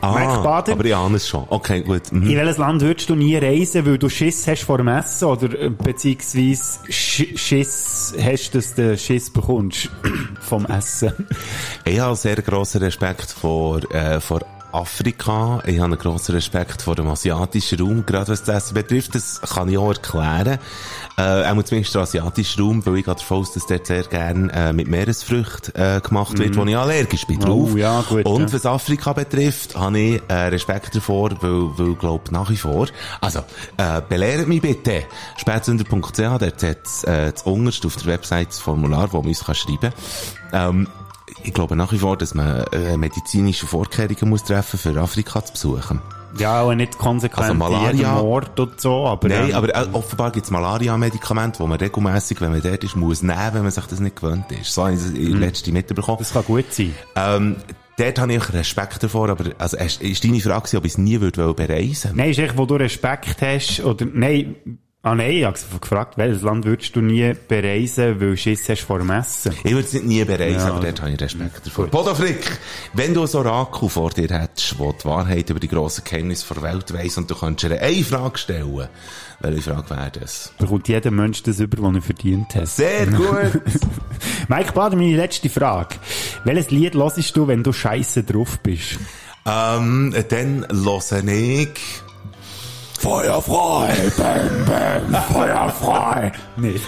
[0.00, 0.72] Ah, Bader?
[0.72, 1.46] aber ich ahne es schon.
[1.48, 2.12] Okay, gut.
[2.12, 2.28] Mhm.
[2.28, 5.58] In welches Land würdest du nie reisen, weil du Schiss hast vor dem Essen oder
[5.58, 9.88] äh, beziehungsweise Sch Schiss hast, dass du Schiss bekommst
[10.40, 11.12] vom Essen?
[11.84, 14.40] Ich habe sehr grossen Respekt vor, äh, vor
[14.74, 15.62] Afrika.
[15.66, 19.14] Ich habe einen grossen Respekt vor dem asiatischen Raum, gerade was das Essen betrifft.
[19.14, 20.58] Das kann ich auch erklären.
[21.16, 24.50] Äh, auch zumindest der asiatische Raum, weil ich gehe davon aus, dass dort sehr gern
[24.50, 27.70] äh, mit Meeresfrüchten äh, gemacht wird, wo ich allergisch bin drauf.
[27.72, 32.32] Oh, ja, gut, Und was Afrika betrifft, habe ich äh, Respekt davor, weil, weil glaub
[32.32, 32.88] nach wie vor.
[33.20, 33.40] Also,
[33.76, 35.04] äh, belehrt mich bitte.
[35.36, 39.54] Spätsünder.ch, dort hat äh, das unterste auf der Website das Formular, wo man uns kann
[39.54, 39.92] schreiben
[40.50, 40.70] kann.
[40.70, 40.88] Ähm,
[41.44, 45.52] ich glaube nach wie vor, dass man äh, medizinische Vorkehrungen muss treffen für Afrika zu
[45.52, 46.00] besuchen.
[46.38, 49.28] Ja, auch nicht konsequent Also Malaria- Mord und so, aber...
[49.28, 52.96] Nein, ähm, aber äh, offenbar gibt es Malaria-Medikamente, die man regelmäßig, wenn man dort ist,
[52.96, 54.74] muss nehmen, wenn man sich das nicht gewöhnt ist.
[54.74, 55.38] So habe ich das mhm.
[55.38, 56.18] letzte mitbekommen.
[56.18, 56.92] Das kann gut sein.
[57.14, 57.56] Ähm,
[57.98, 61.54] dort habe ich Respekt davor, aber also, ist, deine Frage, ob ich es nie würde
[61.54, 64.56] bereisen Nein, ist echt, wo du Respekt hast, oder, nein,
[65.04, 68.82] ah nein, ich habe gefragt, welches Land würdest du nie bereisen, weil du Schiss hast
[68.82, 69.52] vor dem Essen?
[69.62, 71.86] Ich würde es nicht nie bereisen, Ja, aber also- dort habe ich Respekt davor.
[71.86, 72.58] Bodo Frick,
[72.94, 76.62] wenn du ein Orakel vor dir hättest, wo die Wahrheit über die grossen Geheimnisse der
[76.62, 78.88] Welt weiss und du könntest ihr eine Frage stellen,
[79.40, 80.52] welche Frage wäre das?
[80.58, 82.68] Bekommt jeder Mensch das über, was er verdient hat.
[82.68, 83.60] Sehr gut!
[84.48, 85.96] Mike Bader, meine letzte Frage.
[86.44, 88.98] Welches Lied hörst du, wenn du scheiße drauf bist?
[89.46, 91.68] ähm, dann höre ich...
[92.98, 93.94] Feuerfrei!
[94.16, 96.32] Bam, bam, Feuerfrei!
[96.56, 96.80] Nee.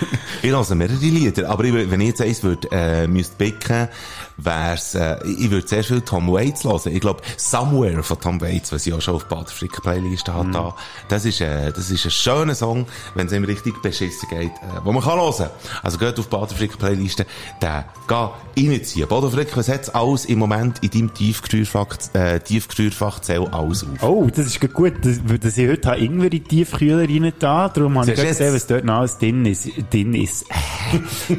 [0.42, 3.88] Ich höre mehrere Lieder, aber wenn ich jetzt eins würde, äh, müsste picken,
[4.36, 6.92] wär's, äh, ich würde sehr viel Tom Waits hören.
[6.92, 10.50] Ich glaube, Somewhere von Tom Waits, was ich auch schon auf Bad Frick Playlist habe,
[10.50, 10.74] da,
[11.08, 14.84] das ist, äh, das ist ein schöner Song, wenn es ihm richtig beschissen geht, äh,
[14.84, 15.50] wo man kann hören.
[15.82, 19.08] Also geht auf Bad Frick Playlist, den geh reinziehen.
[19.08, 24.02] Bodo Frick, was hat's alles im Moment in deinem Tiefkühlfach, äh, Tiefkühlfachzell alles auf?
[24.02, 27.98] Oh, das ist gut, dass, dass ich heute Ingwer in die Tiefkühler rein da, darum
[27.98, 29.68] habe ich gesehen, was dort noch alles drin ist.
[29.90, 30.44] Drin ist.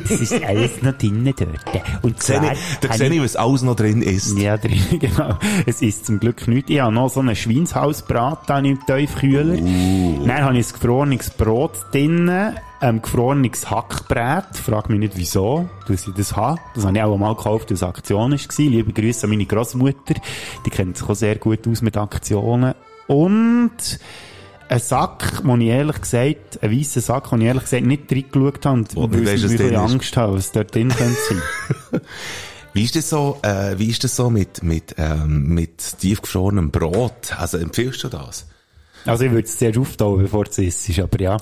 [0.10, 2.04] Das ist alles noch drin dort.
[2.04, 2.54] Und zwar
[2.88, 4.38] da sehe ich, was alles noch drin ist.
[4.38, 5.38] Ja, drin, genau.
[5.66, 6.70] Es ist zum Glück nichts.
[6.70, 9.58] Ich habe noch so einen Schweinshausbraten im Tiefkühler.
[9.58, 12.30] Dann habe ich ein gefrorenes Brot drin,
[12.80, 14.46] ein gefrorenes Hackbrät.
[14.54, 16.60] Frag mich nicht wieso, dass ich das habe.
[16.76, 18.40] Das habe ich auch mal gekauft, als Aktion war.
[18.58, 20.16] Liebe Grüße an meine Großmutter.
[20.66, 22.74] Die kennt sich auch sehr gut aus mit Aktionen.
[23.08, 24.00] Und
[24.70, 28.66] ein Sack, wo ich ehrlich gesagt, ein weißer Sack, wo ich ehrlich gesagt nicht reingeschaut
[28.66, 29.76] habe und Oh, weil ich ein bisschen?
[29.76, 32.02] Angst habe, was dort drin könnte sein.
[32.74, 37.34] Wie ist das so, äh, wie ist das so mit, mit, ähm, mit tiefgefrorenem Brot?
[37.38, 38.48] Also empfiehlst du das?
[39.06, 41.38] Also ich würde es sehr auftauen, bevor es ist, aber ja.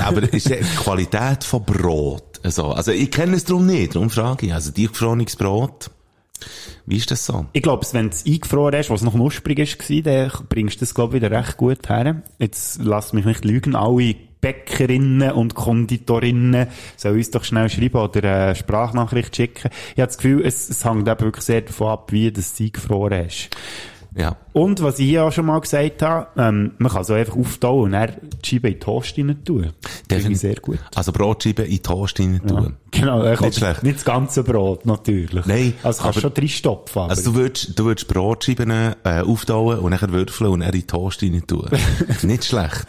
[0.00, 2.66] Aber ist die Qualität von Brot so?
[2.66, 4.54] Also ich kenne es darum nicht, darum frage ich.
[4.54, 5.90] Also tiefgefrorenes Brot,
[6.86, 7.46] wie ist das so?
[7.52, 11.16] Ich glaube, wenn es eingefroren ist, was noch knusprig war, dann bringst du das, glaube
[11.16, 12.22] ich, wieder recht gut her.
[12.38, 18.22] Jetzt lass mich nicht lügen, alle Bäckerinnen und Konditorinnen sollen uns doch schnell schreiben oder
[18.22, 19.70] eine Sprachnachricht schicken.
[19.94, 23.26] Ich habe das Gefühl, es, es hängt eben wirklich sehr davon ab, wie das eingefroren
[23.26, 23.50] ist.
[24.18, 24.36] Ja.
[24.52, 27.84] Und was ich hier auch schon mal gesagt habe, ähm, man kann so einfach auftauen
[27.84, 28.12] und dann
[28.42, 29.70] die Scheibe in die Toast rein tun.
[30.08, 30.80] Das finde ich sehr gut.
[30.96, 32.76] Also Brotscheiben in die Toast rein tun.
[32.90, 33.82] Genau, äh, Nicht schlecht.
[33.84, 35.46] nicht das ganze Brot, natürlich.
[35.46, 37.02] Nein, Also kannst du aber- schon reinstopfen.
[37.02, 38.94] aber- Also du würdest, du würdest Brotscheiben äh,
[39.24, 41.68] auftauen und nachher würfeln und dann in die Toast rein tun.
[42.22, 42.86] nicht schlecht.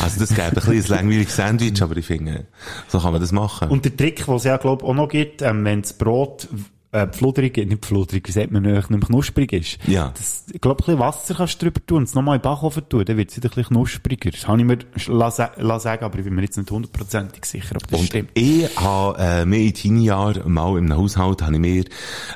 [0.00, 2.46] Also das gäbe ein bisschen ein langweiliges Sandwich, aber ich finde,
[2.86, 3.68] so kann man das machen.
[3.70, 6.46] Und der Trick, den es ja, glaub auch noch gibt, ähm, wenn das Brot
[6.92, 9.78] äh, pfludrig, nicht pfludrig, wie sagt man, nicht mehr knusprig ist.
[9.86, 10.12] Ja.
[10.16, 12.44] Das, ich glaube, ein bisschen Wasser kannst du drüber tun und es nochmal in den
[12.44, 14.30] Backofen tun, dann wird es wieder ein bisschen knuspriger.
[14.30, 17.76] Das habe ich mir lassen lassen sagen, aber ich bin mir jetzt nicht hundertprozentig sicher,
[17.76, 18.30] ob das Und stimmt.
[18.34, 21.84] ich habe äh, mir in deinen Jahren mal einem Haushalt habe ich mir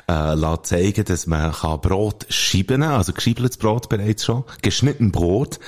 [0.07, 5.59] äh, lassen zeigen, dass man kann Brot scheiben, also gescheibetes Brot bereits schon, geschnitten Brot,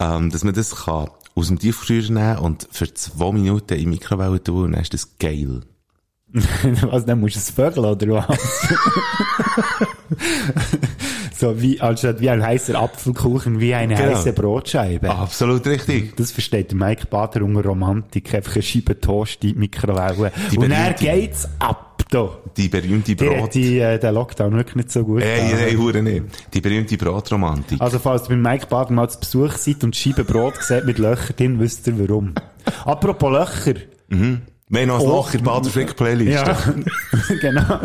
[0.00, 3.86] ähm, dass man das kann aus dem Tiefkühlschrank nehmen und für zwei Minuten in die
[3.86, 5.62] Mikrowelle tun und dann ist das geil.
[6.90, 8.68] Was, dann musst du es vögeln, oder was?
[11.38, 14.16] so wie, anstatt wie ein heißer Apfelkuchen, wie eine Genau.
[14.16, 15.10] heiße Brotscheibe.
[15.10, 16.16] Absolut richtig.
[16.16, 18.34] Das versteht Mike Bader unter Romantik.
[18.34, 20.32] Einfach eine Scheibe Toast in die Mikrowelle.
[20.50, 22.30] Die Und dann berühmte- geht's ab, da.
[22.56, 23.54] Die berühmte Brot...
[23.54, 26.24] die, äh, den Lockdown wirklich nicht so gut Ey, ey, hure nicht.
[26.52, 27.80] Die berühmte Brotromantik.
[27.80, 30.98] Also, falls ihr bei Mike Bader mal zu Besuch seid und Scheibe Brot seht mit
[30.98, 32.34] Löchern drin, wisst ihr warum.
[32.84, 33.80] Apropos Löcher.
[34.08, 34.40] Wir
[34.82, 35.08] haben noch Oh.
[35.08, 36.46] Loch in der Baderfrick-Playlist.
[36.46, 36.74] Ja,
[37.40, 37.80] genau.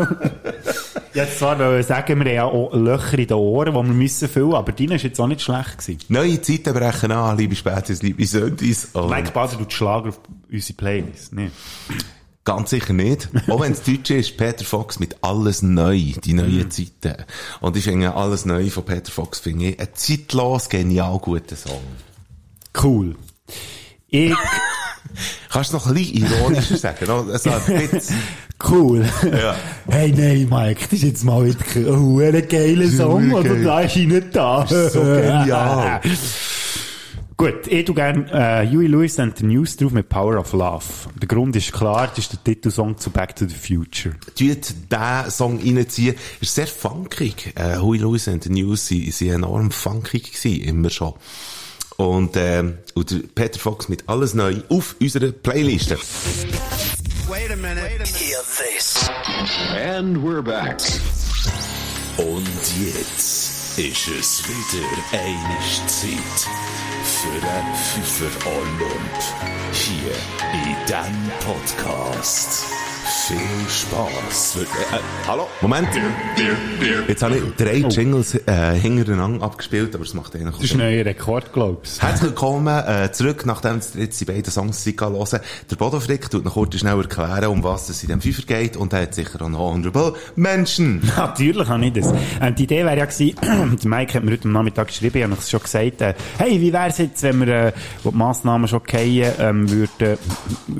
[1.14, 4.28] Jetzt zwar wollen sagen, wir haben ja auch Löcher in den Ohren, die wir müssen
[4.28, 5.98] füllen, aber deine war jetzt auch nicht schlecht gewesen.
[6.08, 8.88] Neue Zeiten brechen an, liebe Spätis, liebe Söndis.
[8.92, 10.20] Und Mike Bader tut Schlager auf
[10.50, 11.32] unsere Playlist.
[11.32, 11.50] Nee.
[12.44, 13.28] Ganz sicher nicht.
[13.48, 16.70] Auch wenn es Deutsch ist, Peter Fox mit Alles Neu, die neuen Mhm.
[16.70, 17.24] Zeiten.
[17.60, 21.82] Und ich finde Alles Neu von Peter Fox finde ich ein zeitlos, genial guter Song.
[22.82, 23.16] Cool.
[24.08, 24.32] Ich,
[25.50, 27.06] Kannst du noch ein bisschen ironischer sagen?
[27.06, 28.16] Noch so ein bisschen.
[28.68, 29.04] cool.
[29.24, 29.56] Ja.
[29.88, 34.06] Hey, nein, Mike, das ist jetzt mal wieder ein geiler Song, oder da ist ich
[34.06, 34.66] nicht da.
[34.66, 36.00] so genial.
[37.40, 40.84] Gut, ich tu gern, äh, Huey Lewis and the News drauf mit Power of Love.
[41.22, 44.14] Der Grund ist klar, das ist der Titelsong zu Back to the Future.
[44.26, 46.16] Tut diesen Song reinziehen.
[46.42, 47.54] Ist sehr funkig.
[47.56, 51.14] Äh, Huey Lewis and the News sind enorm funkig gewesen, immer schon.
[52.00, 55.98] Und, ähm, und der Peter Fox mit Alles Neu auf unserer Playliste.
[57.28, 58.02] Wait a minute.
[58.06, 59.10] Hear this.
[59.76, 60.80] And we're back.
[62.16, 62.48] Und
[62.82, 66.48] jetzt ist es wieder eine Zeit
[67.04, 69.18] für einen Pfiffer Olymp.
[69.72, 70.14] Hier
[70.54, 72.64] in diesem Podcast.
[73.30, 74.56] Viel Spaß.
[74.56, 75.46] Äh, hallo?
[75.60, 75.86] Moment.
[77.06, 80.78] Jetzt habe ich drei Jingles äh, hintereinander abgespielt, aber es macht eigentlich Das ist ein
[80.78, 85.40] neuer Rekord, glaubst Herzlich willkommen äh, zurück, nachdem jetzt die beiden Songs sind hören.
[85.70, 88.76] Der Bodo Frick tut noch kurz schnell erklären, um was es in dem Fünfer geht
[88.76, 91.00] und er hat sicher auch noch Honorable Menschen.
[91.16, 92.12] Natürlich habe ich das.
[92.40, 93.36] Ähm, die Idee wäre ja gewesen,
[93.80, 96.60] der Mike hat mir heute am Nachmittag geschrieben, ich habe es schon gesagt, äh, hey,
[96.60, 97.72] wie wäre es jetzt, wenn wir, äh,
[98.02, 100.18] wo die Massnahmen schon fallen, ähm, würden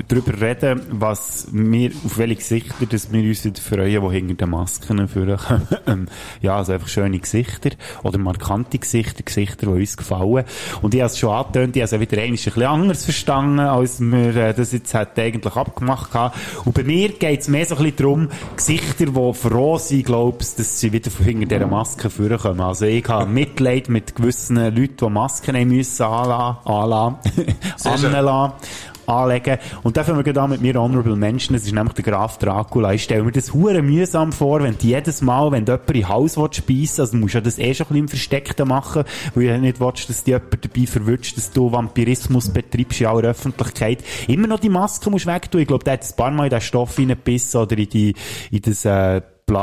[0.09, 5.07] darüber reden, was wir, auf welche Gesichter, dass wir uns freuen, die hinter den Masken
[5.07, 5.67] vorkommen.
[5.87, 6.07] Ähm,
[6.41, 7.71] ja, also einfach schöne Gesichter
[8.03, 10.45] oder markante Gesichter, Gesichter, die uns gefallen.
[10.81, 13.59] Und ich habe es schon angetönt, ich habe es wieder einmal ein bisschen anders verstanden,
[13.59, 16.33] als wir äh, das jetzt hat eigentlich abgemacht haben.
[16.65, 20.59] Und bei mir geht es mehr so ein bisschen darum, Gesichter, die froh sind, glaubst,
[20.59, 22.61] dass sie wieder von hinter dieser Maske vorkommen.
[22.61, 28.53] Also ich habe Mitleid mit gewissen Leuten, die Masken haben müssen anlassen, anlassen, anlassen,
[29.07, 29.57] anlegen.
[29.83, 31.53] Und da fangen wir an mit mir Honorable Menschen.
[31.53, 32.93] Das ist nämlich der Graf Dracula.
[32.93, 36.09] Ich stelle mir das hure mühsam vor, wenn du jedes Mal, wenn du jemanden in
[36.09, 39.03] Hals speisen willst, also musst du ja das eh schon ein bisschen im Versteckten machen,
[39.35, 43.29] weil du nicht willst, dass dich jemand dabei verwünscht, dass du Vampirismus betreibst in aller
[43.29, 44.03] Öffentlichkeit.
[44.27, 45.61] Immer noch die Maske musst du wegtun.
[45.61, 48.15] Ich glaube, der hat ein paar Mal in den Stoff reingebissen oder in die,
[48.51, 49.21] in das, äh,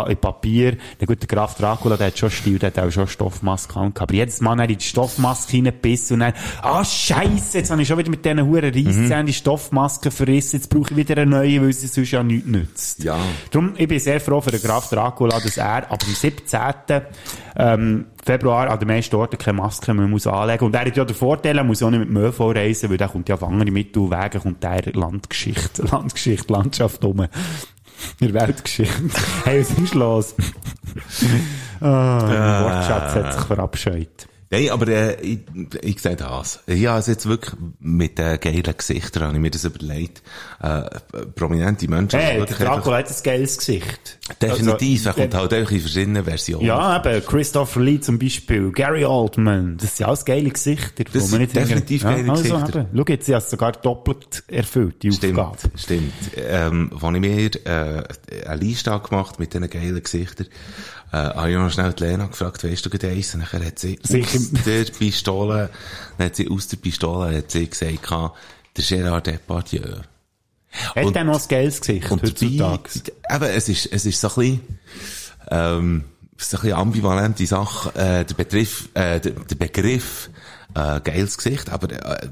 [0.09, 0.77] in Papier.
[1.01, 4.03] Der gute Graf Dracula, der hat schon Stil, der hat auch schon Stoffmaske angehabt.
[4.03, 6.33] Aber jedes Mal hat in die Stoffmaske hineingebissen und dann,
[6.63, 10.69] ah, Scheisse, jetzt habe ich schon wieder mit diesen huren Reisszähnen die Stoffmaske verrissen, jetzt
[10.69, 13.05] brauche ich wieder eine neue, weil sie sonst ja nichts nützt.
[13.05, 13.19] Ja.
[13.51, 16.61] Darum, ich bin sehr froh für den Graf Dracula, dass er ab dem 17.
[17.57, 21.05] Ähm, Februar an den meisten Orten keine Maske mehr muss anlegen Und er hat ja
[21.05, 23.43] den Vorteil, er muss auch nicht mit dem ÖV reisen, weil der kommt ja auf
[23.43, 27.27] andere Mittelwege, kommt der Landgeschichte, Landgeschichte, Landschaft um.
[28.21, 29.03] In der Weltgeschichte.
[29.45, 30.35] hey, was ist los?
[31.81, 34.29] Ah, mein Wortschatz hat sich verabscheut.
[34.51, 35.41] Nein, aber äh, ich,
[35.83, 36.61] ich sehe das.
[36.67, 40.23] Ja, also jetzt wirklich mit den geilen Gesichtern habe ich mir das überlegt.
[40.63, 40.83] Äh,
[41.35, 42.19] prominente Menschen.
[42.19, 44.19] Hey, der Dracula hat ein geiles Gesicht.
[44.41, 46.65] Definitiv, er Also, kommt halt einfach in verschiedenen Versionen.
[46.65, 51.05] Ja, eben, Christopher Lee zum Beispiel, Gary Oldman, das sind alles geile Gesichter.
[51.13, 52.81] Das sind definitiv hinter- geile also, Gesichter.
[52.81, 52.89] Eben.
[52.97, 55.79] Schau jetzt, sie es sogar doppelt erfüllt, die Stimmt, Aufgabe.
[55.79, 56.13] stimmt.
[56.37, 58.03] Ähm, als ich mir äh,
[58.47, 60.47] eine Liste gemacht mit diesen geilen Gesichtern,
[61.13, 63.35] äh, habe ich noch schnell die Lena gefragt, weißt du gerade eins?
[63.35, 64.37] Und dann hat sie Sicher.
[64.39, 65.71] aus der Pistole,
[66.19, 70.01] dann hat sie aus der Pistole hat sie gesagt, der Gérard Depardieu.
[70.95, 72.83] Hat Und- der noch ein geiles Gesicht Und heutzutage?
[73.31, 74.61] eben, es ist, es ist so ein bisschen,
[75.51, 76.05] ähm,
[76.37, 80.29] so ein bisschen ambivalente Sache, äh, der Begriff, äh, der, der Begriff,
[80.75, 82.29] äh, geiles Gesicht, aber, äh,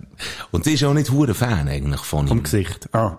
[0.51, 2.43] und sie ist auch nicht hure Fan eigentlich von Vom ihm.
[2.45, 2.89] Gesicht.
[2.95, 3.19] Ah.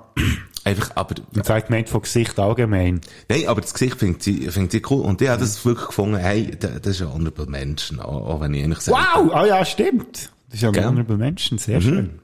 [0.67, 3.01] Einfach, aber, Und zwar gemeint von Gesicht allgemein.
[3.29, 5.01] nein, aber das Gesicht findet sie, findet sie cool.
[5.01, 8.41] Und ich habe das wirklich gefunden, hey, da- das ist ein honorable Mensch, auch, auch
[8.41, 8.97] wenn ich eigentlich sage.
[9.15, 9.31] Wow!
[9.33, 10.31] Ah ja, stimmt.
[10.49, 10.85] Das ist ja ein?
[10.85, 12.19] Honorable Menschen, sehr schön.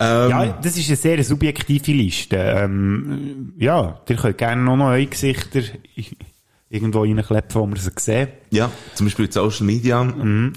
[0.00, 2.36] Ähm, Ja, das ist eine sehr subjektive Liste.
[2.36, 5.60] Ähm, ja, ihr könnt gerne noch neue Gesichter
[6.68, 8.28] irgendwo reinklepfen, wo wir sie sehen.
[8.50, 10.06] Ja, zum Beispiel Social Media,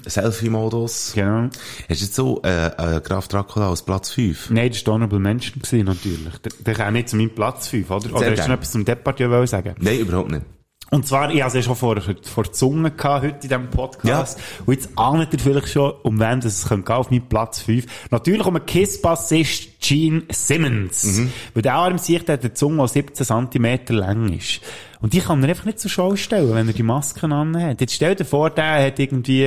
[0.06, 1.12] Selfie-Modus.
[1.14, 1.48] Genau.
[1.88, 4.50] Hast du jetzt so, äh, äh, Graf Dracula als Platz 5?
[4.50, 6.38] Nein, das war Honorable Menschen, gewesen, natürlich.
[6.38, 8.16] Der, der kam nicht zu meinem Platz 5, oder?
[8.16, 9.74] Oder hast du noch etwas zum Departieu wollen sagen?
[9.78, 10.42] Nein, überhaupt nicht.
[10.90, 14.40] Und zwar, ich hatte es ja schon vor, vor Zunge gehabt, heute in diesem Podcast.
[14.66, 17.86] Und jetzt ahnt ihr vielleicht schon, um wen es gehen, auf meinem Platz 5.
[18.10, 21.22] Natürlich um einen Kiss-Bassist Gene Simmons.
[21.54, 24.60] Weil der Arm sieht, der hat eine Zunge, die 17 cm lang ist.
[25.02, 27.80] Und die kann er einfach nicht zur Schau stellen, wenn er die Masken anhat.
[27.80, 29.38] Jetzt stell dir vor, der hat irgendwie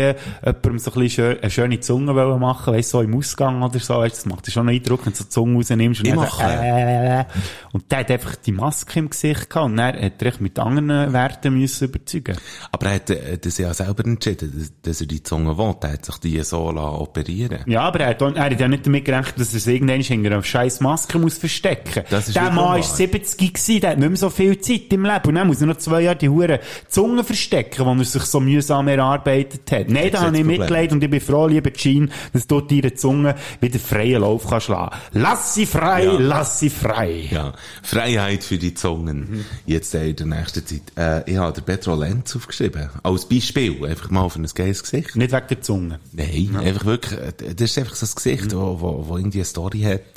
[0.44, 3.94] jemandem so ein bisschen eine schöne Zunge wollen machen, weißt so im Ausgang oder so.
[4.00, 6.12] Weisst, das macht dir schon einen Eindruck, wenn du so die Zunge rausnimmst und Ich
[6.14, 6.44] dann mache.
[6.44, 7.26] äh,
[7.72, 10.58] und der hat einfach die Maske im Gesicht gehabt und dann hat er echt mit
[10.58, 12.36] anderen Werten müssen überzeugen.
[12.72, 15.76] Aber er hat äh, das ja selber entschieden, dass, dass er die Zunge will.
[15.82, 19.06] Er hat sich die so operieren Ja, aber er hat, er hat ja nicht damit
[19.06, 22.04] gerechnet, dass er es irgendwann hinter einer scheiß Maske muss verstecken.
[22.10, 25.04] Das ist der Mann ist 70 gewesen, der hat nicht mehr so viel Zeit im
[25.06, 25.28] Leben.
[25.28, 28.40] Und dann muss er noch zwei Jahre die Hure Zunge verstecken, die er sich so
[28.40, 29.90] mühsam erarbeitet hat.
[29.90, 30.44] Nein, da habe ich.
[30.44, 34.66] Mitleid und ich bin froh, lieber Jean, dass du deine Zunge wieder freien Lauf kannst
[34.68, 34.96] schlagen.
[35.14, 36.12] Lass sie frei, Ja.
[36.20, 37.28] lass sie frei.
[37.32, 39.46] Ja, Freiheit für die Zungen.
[39.66, 40.82] Jetzt äh, in der nächsten Zeit.
[40.98, 42.90] Äh, ich habe den Petro Lenz aufgeschrieben.
[43.04, 43.86] Als Beispiel.
[43.86, 45.16] Einfach mal für ein geiles Gesicht.
[45.16, 46.00] Nicht wegen der Zunge.
[46.12, 49.46] Nein, einfach wirklich, äh, das ist einfach so ein Gesicht, wo, wo, wo irgendwie eine
[49.46, 50.13] Story hat,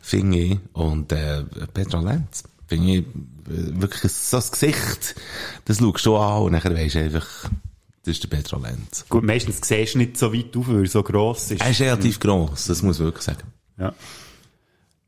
[0.00, 0.58] finde ich.
[0.72, 5.14] Und, äh, Petro Lenz, finde ich, äh, wirklich so ein Gesicht,
[5.64, 7.50] das schaust du an und dann weisst du einfach,
[8.04, 9.04] das ist der Petro Lenz.
[9.08, 11.60] Gut, meistens siehst du nicht so weit auf, weil er so gross ist.
[11.60, 13.42] Er ist relativ gross, das muss man wirklich sagen.
[13.78, 13.94] Ja.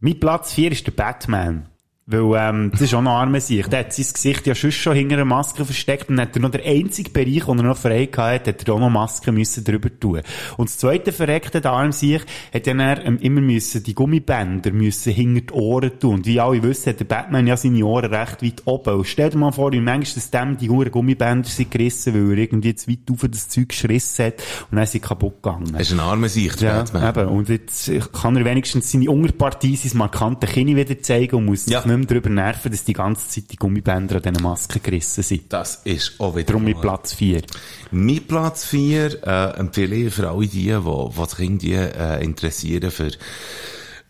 [0.01, 1.69] Mein Platz 4 ist der Batman.
[2.05, 3.71] Weil, ähm, das ist auch noch arme Sicht.
[3.73, 6.51] Der hat sein Gesicht ja schon schon hinter einer Maske versteckt und hat er noch
[6.51, 9.89] den einzigen Bereich, wo er noch frei hatte, hat er auch noch Masken müssen drüber
[10.01, 10.21] tun.
[10.57, 14.73] Und das zweite verreckte, der arme Sicht, hat dann er, ähm, immer müssen, die Gummibänder
[14.73, 16.15] müssen hinter die Ohren tun.
[16.17, 18.95] Und wie alle wissen, hat der Batman ja seine Ohren recht weit oben.
[18.97, 22.33] Und stell dir mal vor, wie manchmal, dass dem die Uhren Gummibänder sind gerissen, weil
[22.37, 24.35] er irgendwie zu weit auf das Zeug geschissen hat
[24.73, 25.73] und dann sie kaputt gegangen.
[25.75, 27.09] Er ist ein armer Sicht, Ja, Batman.
[27.09, 27.29] eben.
[27.29, 31.79] Und jetzt kann er wenigstens seine Unterpartie, sein markante Kinn wieder zeigen und muss Ja.
[31.79, 35.53] nicht mehr darüber nerven, dass die ganze Zeit die Gummibänder an diesen Masken gerissen sind.
[35.53, 37.43] Das ist auch wieder Darum mit mal- Platz 4.
[37.91, 42.91] Mein Platz 4 äh, empfehle ich für alle die, die, die sich irgendwie äh, interessieren
[42.91, 43.11] für,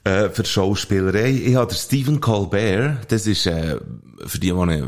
[0.05, 1.31] äh, für Schauspielerei.
[1.31, 3.79] Ich habe Stephen Colbert, das ist äh,
[4.27, 4.83] für die, die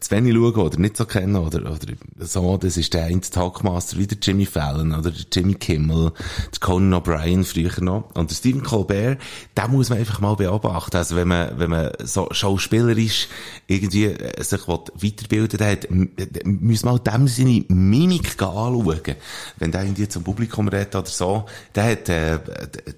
[0.00, 3.98] zu wenig schauen oder nicht so kennen oder, oder so, das ist der eine Talkmaster
[3.98, 6.12] wie der Jimmy Fallon oder der Jimmy Kimmel,
[6.52, 8.10] der Conan O'Brien früher noch.
[8.14, 9.18] Und der Stephen Colbert,
[9.56, 10.96] den muss man einfach mal beobachten.
[10.96, 13.28] Also wenn man, wenn man so schauspielerisch
[13.66, 19.16] irgendwie äh, sich weiterbilden hat, äh, muss man dem seine Mimik anschauen.
[19.58, 21.44] Wenn der irgendwie zum Publikum redet oder so,
[21.74, 22.38] der hat, äh,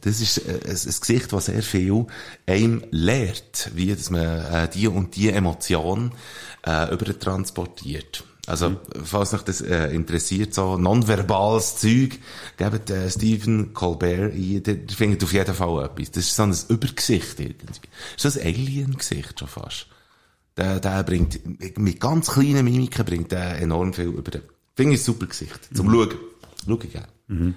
[0.01, 2.07] das ist äh, ein, ein Gesicht, das sehr viel
[2.47, 6.12] einem lehrt, wie dass man äh, die und die Emotion
[6.67, 8.25] äh, übertransportiert.
[8.47, 12.19] Also, falls euch das äh, interessiert, so nonverbales Zeug,
[12.57, 16.11] gebt äh, Stephen Colbert ein, der, der findet auf jeden Fall etwas.
[16.11, 17.67] Das ist so ein Übergesicht irgendwie.
[18.17, 19.87] Das ist ein Alien-Gesicht schon fast.
[20.57, 21.41] Der, der bringt,
[21.79, 24.33] mit ganz kleinen Mimiken bringt der enorm viel über
[24.75, 25.69] finde ich ein super Gesicht.
[25.75, 26.11] Zum Schauen.
[26.67, 27.09] Schau ich gerne.
[27.29, 27.55] Habe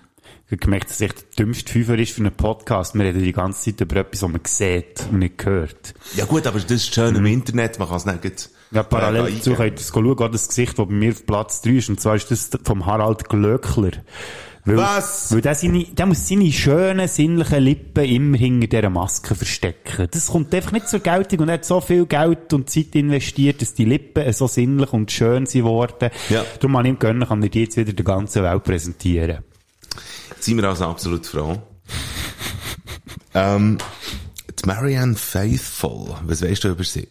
[0.50, 2.96] gemerkt, dass es echt der dümmste Fünfer ist für einen Podcast.
[2.96, 5.94] Wir reden die ganze Zeit über etwas, was man sieht und nicht hört.
[6.16, 9.36] Ja gut, aber das ist schön im Internet, man kann es nicht Ja, parallel äh,
[9.36, 12.00] dazu könnt ihr schauen, auch das Gesicht, das bei mir auf Platz 3 ist, und
[12.00, 13.92] zwar ist das vom Harald Glöckler.
[14.66, 15.32] Weil, Was?
[15.32, 20.08] Weil der, seine, der muss seine schönen, sinnlichen Lippen immer hinter dieser Maske verstecken.
[20.10, 23.62] Das kommt einfach nicht zur Geltung und er hat so viel Geld und Zeit investiert,
[23.62, 26.10] dass die Lippen so sinnlich und schön sind worden.
[26.30, 26.44] Ja.
[26.60, 29.44] Darum ich ihm gönnen, kann er die jetzt wieder der ganzen Welt präsentieren.
[30.46, 31.60] Sind wir also absolut froh.
[33.34, 33.80] ähm,
[34.48, 37.08] die Marianne Faithful, was weißt du über sie?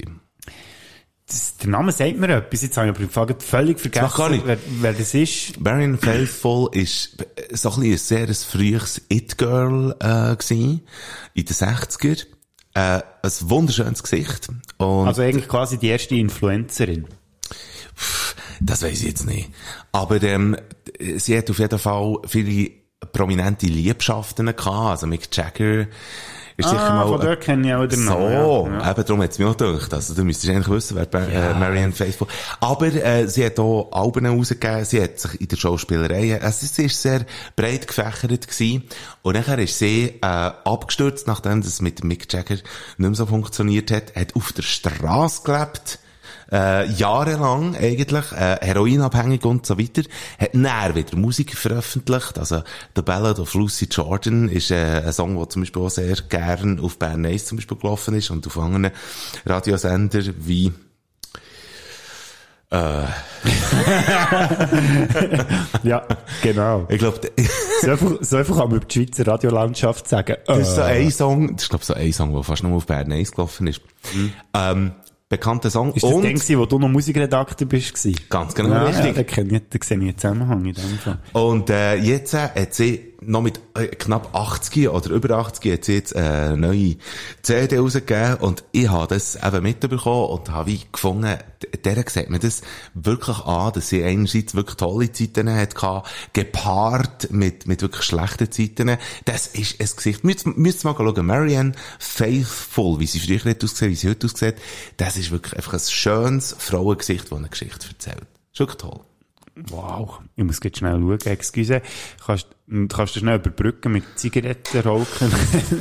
[1.26, 4.28] Das, der Name sagt mir etwas, jetzt habe ich aber im Fall völlig vergessen, gar
[4.28, 4.46] nicht.
[4.46, 5.58] wer, wer das ist.
[5.58, 10.82] Marianne Faithful ist so ein, bisschen ein sehr frühes It-Girl äh, gewesen,
[11.34, 12.26] in den 60er.
[12.74, 14.48] Äh, ein wunderschönes Gesicht.
[14.78, 17.08] Und Also eigentlich quasi die erste Influencerin.
[18.60, 19.50] Das weiß ich jetzt nicht.
[19.90, 20.56] Aber ähm,
[21.16, 24.66] sie hat auf jeden Fall viele prominente Liebschaften gehabt.
[24.66, 25.86] Also Mick Jagger
[26.56, 27.08] ist sicher Ah, mal...
[27.08, 28.80] von dort kenne ich auch den so, Namen.
[28.80, 28.90] Ja.
[28.92, 29.92] eben darum hat es mich auch gedacht.
[29.92, 32.28] Also du müsstest eigentlich wissen, wer äh, Marianne Faithfull...
[32.60, 36.40] Aber äh, sie hat auch Alben rausgegeben, sie hat sich in der Schauspielerei...
[36.40, 37.26] Also sie ist sehr
[37.56, 38.84] breit gefächert gewesen.
[39.22, 42.64] Und nachher ist sie äh, abgestürzt, nachdem das mit Mick Jagger nicht
[42.98, 45.98] mehr so funktioniert hat, hat auf der Straße gelebt
[46.52, 50.02] äh, jahrelang eigentlich, äh, heroinabhängig und so weiter,
[50.38, 52.62] hat näher wieder Musik veröffentlicht, also
[52.96, 56.80] The Ballad of Lucy Jordan ist äh, ein Song, der zum Beispiel auch sehr gern
[56.80, 58.90] auf Bern 1 zum Beispiel gelaufen ist und auf anderen
[59.46, 60.72] Radiosender wie
[65.82, 66.02] Ja,
[66.42, 66.86] genau.
[66.88, 67.20] ich glaube,
[67.82, 70.36] So viel, so viel kann man über die Schweizer Radiolandschaft sagen.
[70.46, 72.76] das ist so Äh, ein Song, das ist glaube so ein Song, der fast nur
[72.76, 73.80] auf Bern 1 gelaufen ist.
[74.54, 74.92] Ähm,
[75.28, 77.94] bekannter Song ist das und Ding gewesen, wo du noch Musikredakteur bist?
[77.94, 78.20] gewesen?
[78.28, 79.06] ganz genau Ja, richtig.
[79.06, 81.18] ja, da kenne ich, da sehe ich einen Zusammenhang in dem Fall.
[81.32, 85.84] Und äh, jetzt äh, hat sie noch mit äh, knapp 80 oder über 80 hat
[85.84, 86.96] sie jetzt äh, eine neue
[87.42, 91.38] CD rausgegeben und ich habe das eben mitbekommen und habe wie gefunden,
[91.84, 92.62] der sieht mir das
[92.94, 98.50] wirklich an, dass sie einerseits wirklich tolle Zeiten hat gehabt, gepaart mit, mit wirklich schlechten
[98.50, 98.96] Zeiten.
[99.24, 100.24] Das ist ein Gesicht.
[100.24, 101.26] Müsst, müsst mal schauen.
[101.26, 104.56] Marianne Faithful, wie sie früher hat ausgesehen, wie sie heute aussieht,
[104.96, 108.26] das ist wirklich einfach ein schönes Frauengesicht, das eine Geschichte erzählt.
[108.52, 109.00] Ist wirklich toll.
[109.56, 110.20] Wow.
[110.34, 111.80] Ich muss jetzt schnell schauen, excuse.
[112.26, 112.48] Kannst,
[112.88, 115.32] kannst du schnell überbrücken mit Zigaretten rauchen?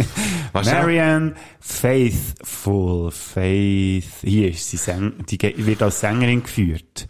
[0.54, 3.12] Marianne Faithful.
[3.12, 4.22] Faith.
[4.22, 7.08] Hier ist sie, Säng, die wird als Sängerin geführt.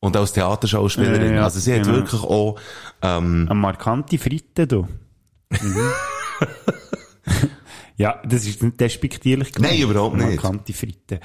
[0.00, 1.34] Und als Theaterschauspielerin.
[1.34, 1.96] Ja, also sie hat genau.
[1.96, 2.58] wirklich auch,
[3.02, 4.88] ähm, Eine markante Fritte, du.
[5.50, 5.92] Mhm.
[7.98, 9.74] ja, das ist nicht despektierlich gemeint.
[9.74, 10.40] Nein, überhaupt nicht.
[10.40, 11.18] Markante Fritte.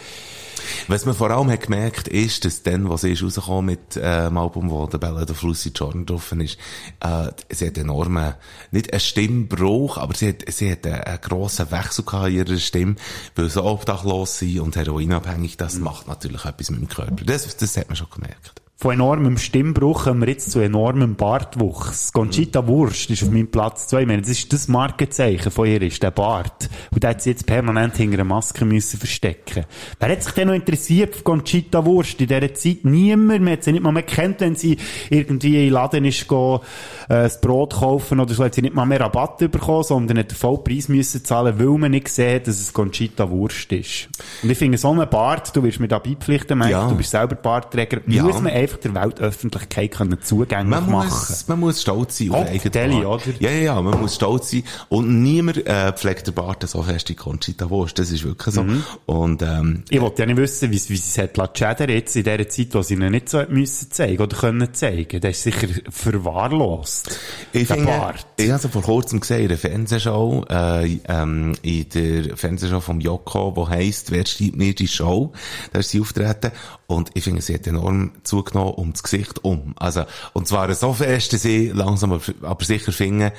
[0.88, 4.26] was man vor allem hat gemerkt, ist, dass dann, was sie ist rausgekommen mit äh,
[4.26, 6.58] dem Album, wo der Ballad of Lucy Jordan drauf ist,
[7.00, 8.38] äh, sie hat enorme,
[8.72, 12.58] nicht einen Stimmbruch, aber sie hat, sie hat einen, einen grossen Wechsel gehabt in ihrer
[12.58, 12.96] Stimme,
[13.36, 17.24] weil so obdachlos sein und heroinabhängig, das macht natürlich etwas mit dem Körper.
[17.24, 18.63] Das, das hat man schon gemerkt.
[18.84, 22.12] Von enormem Stimmbruch kommen wir jetzt zu enormem Bartwuchs.
[22.12, 24.02] Conchita Wurst ist auf meinem Platz 2.
[24.02, 26.70] Ich meine, das ist das Markenzeichen von ihr, ist der Bart.
[26.92, 29.64] Und der hat sie jetzt permanent hinter einer Maske müssen verstecken.
[30.02, 32.80] Wer hat sich denn noch interessiert für Conchita Wurst in dieser Zeit?
[32.84, 33.42] Niemand.
[33.42, 34.76] Man hat sie nicht mal mehr kennt, wenn sie
[35.10, 36.60] irgendwie in den Laden ist, go,
[37.08, 40.32] äh, das Brot kaufen oder so, hat sie nicht mal mehr Rabatt bekommen, sondern hat
[40.32, 44.10] den Vollpreis müssen zahlen, weil man nicht gesehen hat, dass es Conchita Wurst ist.
[44.44, 46.90] Und ich finde, so einen Bart, du wirst mir da beipflichten, Ja.
[46.90, 48.24] du bist selber Bartträger, Ja.
[48.24, 51.10] muss man einfach der Weltöffentlichkeit können zugänglich Man machen.
[51.10, 53.24] muss, man muss stolz sein auf Ob eigene Deli, oder?
[53.40, 54.64] Ja, ja, ja, man muss stolz sein.
[54.90, 58.00] Und niemand äh, pflegt den Bart so fest wie Conchita Wurst.
[58.00, 58.64] Das ist wirklich so.
[58.64, 58.84] Mhm.
[59.06, 62.24] Und ähm, Ich wollte ja nicht wissen, wie, wie sie es hat lassen jetzt in
[62.24, 65.20] der Zeit, wo sie ihn nicht so müssen zeigen oder können zeigen.
[65.22, 67.20] Der ist sicher verwahrlost.
[67.52, 68.26] Ich der finde, Bart.
[68.38, 73.56] ich habe vor kurzem gesehen in einer Fernsehshow, äh, ähm, in der Fernsehshow vom Joko,
[73.56, 75.34] wo heisst, wer schreibt mir die Show?
[75.72, 76.52] Da ist sie auftreten.
[76.88, 79.74] Und ich finde, sie hat enorm zugenommen um das Gesicht um.
[79.78, 83.34] Also, und zwar so fest, dass ich langsam aber, sicher finde,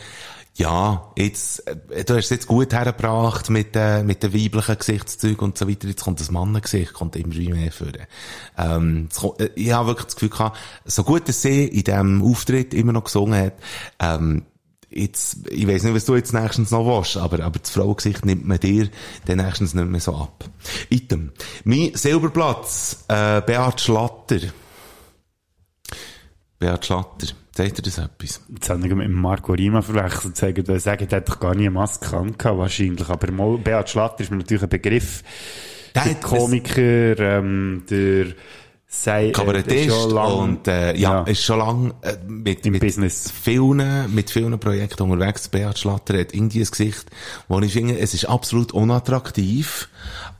[0.56, 5.40] ja, jetzt, äh, du hast es jetzt gut hergebracht mit, äh, mit den weiblichen Gesichtszügen
[5.40, 5.88] und so weiter.
[5.88, 7.88] Jetzt kommt das Mannengesicht, kommt immer mehr vor.
[8.56, 12.22] Ähm, kommt, äh, ich habe wirklich das Gefühl gehabt, so gut dass sie in diesem
[12.22, 13.54] Auftritt immer noch gesungen hat,
[13.98, 14.44] ähm,
[14.94, 18.46] jetzt, ich weiß nicht, was du jetzt nächstens noch willst, aber, aber das Frauengesicht nimmt
[18.46, 18.88] man dir
[19.26, 20.44] dann nächstens nicht mehr so ab.
[20.90, 21.32] Item.
[21.64, 24.38] Mein Silberplatz, äh, Beat Schlatter.
[26.58, 27.26] Beat Schlatter.
[27.56, 28.40] Sagt ihr das etwas?
[28.52, 30.36] Jetzt habe ich mit Marco Rima verwechselt.
[30.36, 33.08] Sagen, du sagen, der hat doch gar nie eine Maske angehabt, wahrscheinlich.
[33.08, 35.22] Aber Beat Schlatter ist mir natürlich ein Begriff.
[35.94, 38.26] Der hat- Komiker, ähm, der
[39.02, 41.22] sei, Kabarettist äh, schon lang- und äh, ja, Ja.
[41.24, 43.30] ist schon lange äh, mit, mit Business.
[43.30, 45.48] vielen mit vielen Projekten unterwegs.
[45.48, 47.06] Beat Schlatter hat irgendwie ein Gesicht,
[47.48, 49.88] wo ich finde, es ist absolut unattraktiv,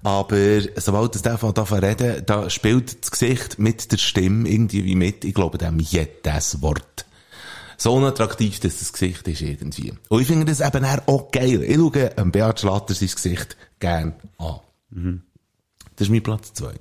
[0.03, 4.95] aber sobald es davon davon reden, da spielt das Gesicht mit der Stimme irgendwie wie
[4.97, 5.25] mit.
[5.25, 7.07] Ich glaube dem jedes Wort.
[7.77, 9.93] So unattraktiv, dass das Gesicht ist irgendwie.
[10.09, 11.63] Und ich finde das eben auch geil.
[11.65, 14.61] Ich schaue einem Beat Schlatter sein Gesicht gern an.
[14.91, 15.23] Mhm.
[15.97, 16.75] Das ist mein Platz zwei.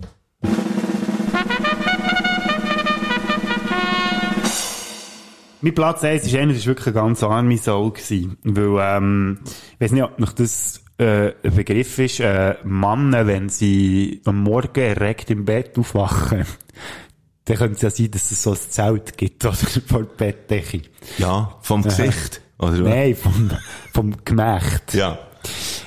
[5.63, 8.37] Mein Platz 1 ist einer, das wirklich eine ganz arme Sau gewesen.
[8.43, 13.47] Weil, ähm, ich weiss nicht, ob noch das, äh, ein Begriff ist, äh, Männer, wenn
[13.47, 16.45] sie am Morgen erregt im Bett aufwachen,
[17.45, 20.81] dann könnte es ja sein, dass es so ein Zelt gibt, oder, vor der Bettdecke.
[21.17, 22.41] Ja, vom Gesicht.
[22.59, 22.79] Oder was?
[22.79, 23.51] Nein, vom,
[23.93, 24.93] vom Gemächt.
[24.93, 25.17] Ja.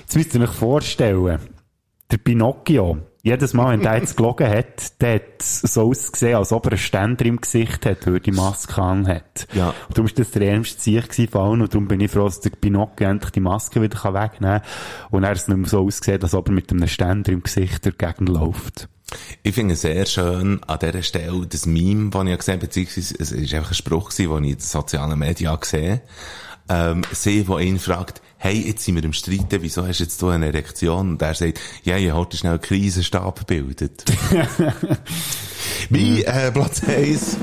[0.01, 1.39] Jetzt müsst ihr euch vorstellen,
[2.11, 2.97] der Pinocchio,
[3.27, 6.79] jedes Mal, wenn der jetzt gelogen hat, der hat so ausgesehen, als ob er einen
[6.79, 9.49] Ständer im Gesicht hat, weil die Maske an hat.
[9.53, 9.74] Ja.
[9.89, 12.41] Und darum war das der ärmste Sieg von allen und darum bin ich froh, dass
[12.41, 16.22] der Pinocchio endlich die Maske wieder wegnehmen kann und er es nicht mehr so ausgesehen,
[16.22, 18.89] als ob er mit einem Ständer im Gesicht dagegen läuft.
[19.43, 23.14] Ich finde es sehr schön an dieser Stelle das Meme, das ich gesehen habe, beziehungsweise
[23.18, 26.01] es ist einfach ein Spruch gewesen, den ich in den sozialen Medien gesehen
[26.68, 30.28] ähm, sie, die ihn fragt, hey, jetzt sind wir im Streiten, wieso hast jetzt du
[30.28, 31.11] eine Erektion?
[31.11, 34.05] Und er sagt, ja, ich habe heute schnell einen Krisenstab gebildet.
[35.91, 37.37] mein äh, Platz 1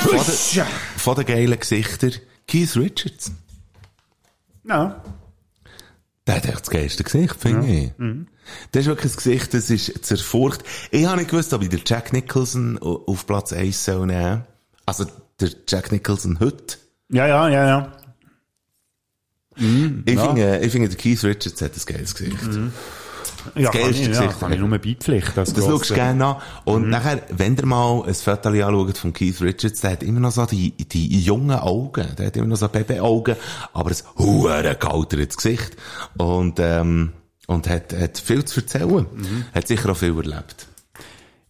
[0.00, 0.66] von, den,
[0.96, 2.12] von den geilen Gesichtern
[2.46, 3.32] Keith Richards.
[4.64, 5.02] Ja.
[6.26, 7.92] Der hat echt das geilste Gesicht, finde ich.
[8.70, 10.62] Das ist wirklich ein Gesicht, das ist zur Furcht.
[10.90, 14.44] Ich habe nicht gewusst, ob ich den Jack Nicholson au- auf Platz 1 soll nehmen.
[14.86, 15.06] Also,
[15.40, 16.78] der Jack Nicholson heute.
[17.12, 17.92] Ja, ja, ja, ja.
[19.56, 20.26] Ich ja.
[20.26, 22.38] finde, ich finde, der Keith Richards hat ein geiles Gesicht.
[23.54, 24.40] Ja, kann geilste ich, ja, Gesicht.
[24.40, 25.38] kann ich nur beipflichten.
[25.38, 26.36] als Das schaust du gerne an.
[26.64, 30.30] Und nachher, wenn ihr mal ein Foto anschaut von Keith Richards, der hat immer noch
[30.30, 32.06] so die, die jungen Augen.
[32.16, 33.36] Der hat immer noch so Babyaugen,
[33.72, 35.76] aber ein hure gealtertes Gesicht.
[36.16, 37.12] Und, ähm,
[37.46, 39.06] und hat, hat viel zu erzählen.
[39.52, 40.68] Hat sicher auch viel erlebt.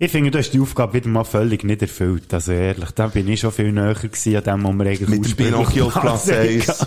[0.03, 2.35] Ich finde, du hast die Aufgabe wieder mal völlig nicht erfüllt.
[2.35, 5.37] Also ehrlich, da bin ich schon viel näher gewesen an dem, wo wir eigentlich Mit
[5.37, 6.29] Pinocchio auf Platz Platz
[6.81, 6.87] 1.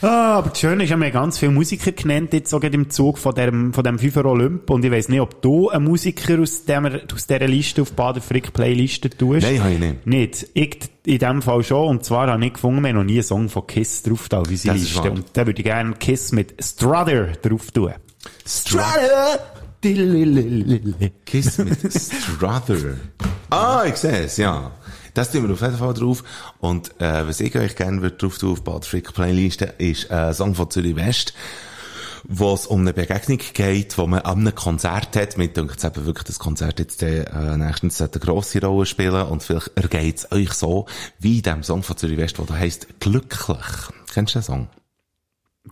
[0.00, 3.18] Ah, aber das Schöne ist, wir haben ganz viele Musiker genannt, jetzt sogar im Zug
[3.18, 4.70] von dem, von dem Fünfer Olymp.
[4.70, 8.22] Und ich weiss nicht, ob du einen Musiker aus, dem, aus dieser Liste auf Bader
[8.22, 9.42] Frick Playliste tust.
[9.42, 10.06] Nein, habe ich nicht.
[10.06, 10.48] Nicht.
[10.54, 11.88] Ich in dem Fall schon.
[11.88, 14.40] Und zwar habe ich gefunden, wir haben noch nie einen Song von Kiss drauf da
[14.40, 15.10] auf unsere Liste.
[15.10, 17.92] Und da würde ich gerne Kiss mit Struther drauf tun.
[18.46, 19.63] Strutter!
[21.26, 22.76] Kiss mit Struther.
[23.50, 24.72] Ah, ich sehe es, ja.
[25.12, 26.24] Das tun wir auf jeden Fall drauf.
[26.58, 30.14] Und äh, was ich euch gerne würde drauf tun auf Bad Frick Playliste ist äh,
[30.14, 31.34] ein Song von Zürich West,
[32.24, 35.36] wo es um eine Begegnung geht, wo man an einem Konzert hat.
[35.36, 37.24] Mir denkt es eben wirklich, das Konzert jetzt äh,
[37.56, 40.86] nächstens eine grosse Rolle spielen und vielleicht ergeht es euch so,
[41.20, 43.58] wie in dem Song von Zürich West, der heisst «Glücklich».
[44.12, 44.68] Kennst du den Song?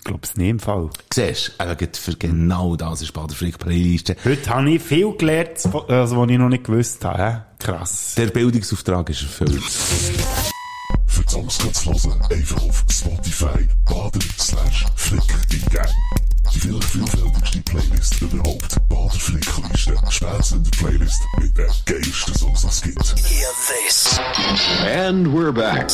[0.03, 0.91] Ich glaube es nicht im Fall.
[1.15, 4.17] Siehst du, eben für genau das ist Bad Frick Playliste.
[4.25, 7.23] Heute habe ich viel gelernt, also, was ich noch nicht gewusst habe.
[7.23, 7.37] hä?
[7.61, 8.15] Krass.
[8.17, 9.63] Der Bildungsauftrag ist erfüllt.
[11.07, 15.87] Für die Songs zu hören, einfach auf Spotify baden slash flick eingeben.
[16.53, 18.89] Die vielleicht vielfältigste Playlist überhaupt.
[18.89, 19.95] Bader Flickliste.
[20.11, 24.21] Spätestens in der Playlist mit den geilsten Songs, die es gibt.
[24.85, 25.89] And we're back.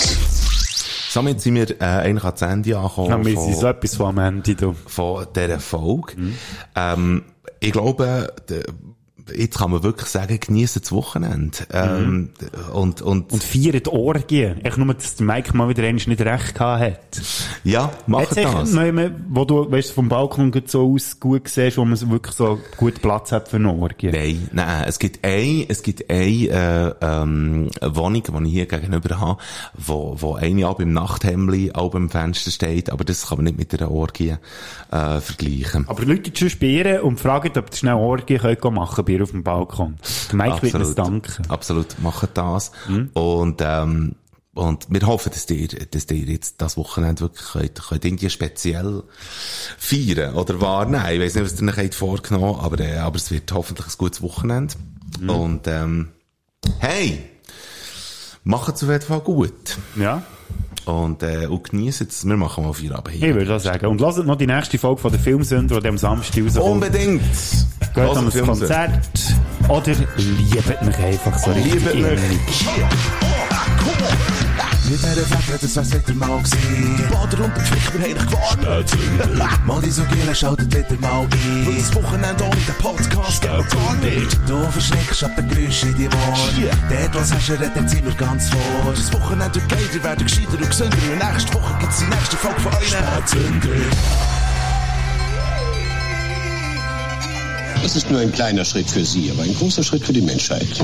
[1.19, 4.19] Somit sind wir äh, eigentlich ans Ende angekommen Ja, wir sind so etwas von am
[4.19, 4.55] Ende.
[4.55, 4.73] Du.
[4.87, 6.13] von dieser Folge.
[6.77, 7.25] Ähm,
[7.61, 8.33] ich glaube,
[9.37, 11.59] jetzt kann man wirklich sagen, genießen das Wochenende.
[11.73, 12.31] Ähm,
[12.73, 14.55] und, und, Und feiern die Orgie.
[14.65, 17.23] Ich nur, dass der Mike mal wieder nicht recht gehabt hat.
[17.65, 18.73] ja, macht Hat das.
[18.73, 23.01] jemand, wo du, weißt, vom Balkon so aus gut siehst, wo man wirklich so gut
[23.01, 24.11] Platz hat für eine Orgie?
[24.11, 29.21] Nein, nein, es gibt ein, es gibt eine, äh, ähm, Wohnung, die ich hier gegenüber
[29.21, 29.41] habe,
[29.75, 33.59] wo, wo eine ab im Nachthemdli, ab im Fenster steht, aber das kann man nicht
[33.59, 34.37] mit einer Orgie,
[34.91, 35.87] äh, vergleichen.
[35.89, 39.31] Aber Leute schon spielen und fragen, ob ihr schnell Orgie könnt machen bei ihr auf
[39.31, 39.97] dem Balkon.
[40.31, 41.51] Der Mike wird uns danken.
[41.51, 42.73] Absolut, macht das.
[43.15, 44.15] Und, ähm,
[44.55, 49.05] und wir hoffen, dass ihr, dass ihr jetzt das Wochenende wirklich könnt, könnt irgendwie speziell
[49.79, 51.13] feiern oder wahrnehmen.
[51.13, 53.99] Ich weiss nicht, was ihr euch habt vorgenommen aber, äh, aber es wird hoffentlich ein
[53.99, 54.75] gutes Wochenende.
[55.27, 56.09] Und, ähm,
[56.81, 57.25] hey!
[58.45, 59.77] Macht es auf jeden Fall gut.
[59.97, 60.23] Ja,
[60.89, 62.27] Und, äh, und genießt es.
[62.27, 63.35] Wir machen mal Feierabend ich hier.
[63.35, 63.87] würde das sagen.
[63.87, 66.67] Und lasst noch die nächste Folge von der Filmsünder, die am Samstag rauskommt.
[66.67, 67.23] Unbedingt!
[67.95, 68.43] Geht an das.
[68.43, 68.91] Konzert.
[69.69, 72.69] Oder liebt mich einfach so richtig Liebt mich.
[74.89, 76.97] Mit dieser Fläche, das wär's wieder mal gewesen.
[76.97, 79.67] Die Bader und der Pflicht, wir haben dich gewarnt.
[79.67, 81.67] Mal die so Giele, schaltet wieder mal ein.
[81.67, 84.39] Weil das Wochenende ohne den Podcast geht gar nicht.
[84.47, 86.71] Du verschreckst ab den Geräuschen in die Ohren.
[86.89, 88.93] Dort, was hast du, redet sind wir ganz vor.
[88.95, 90.97] Das Wochenende geht, ihr werdet gescheiter und gesünder.
[91.13, 92.89] Und nächste Woche gibt's die nächste Folge von euch.
[92.89, 93.69] Spätzünder.
[97.83, 100.83] Das ist nur ein kleiner Schritt für Sie, aber ein großer Schritt für die Menschheit.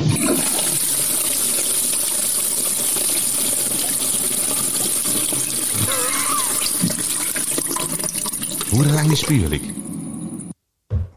[8.75, 9.84] Hure lange Spülung.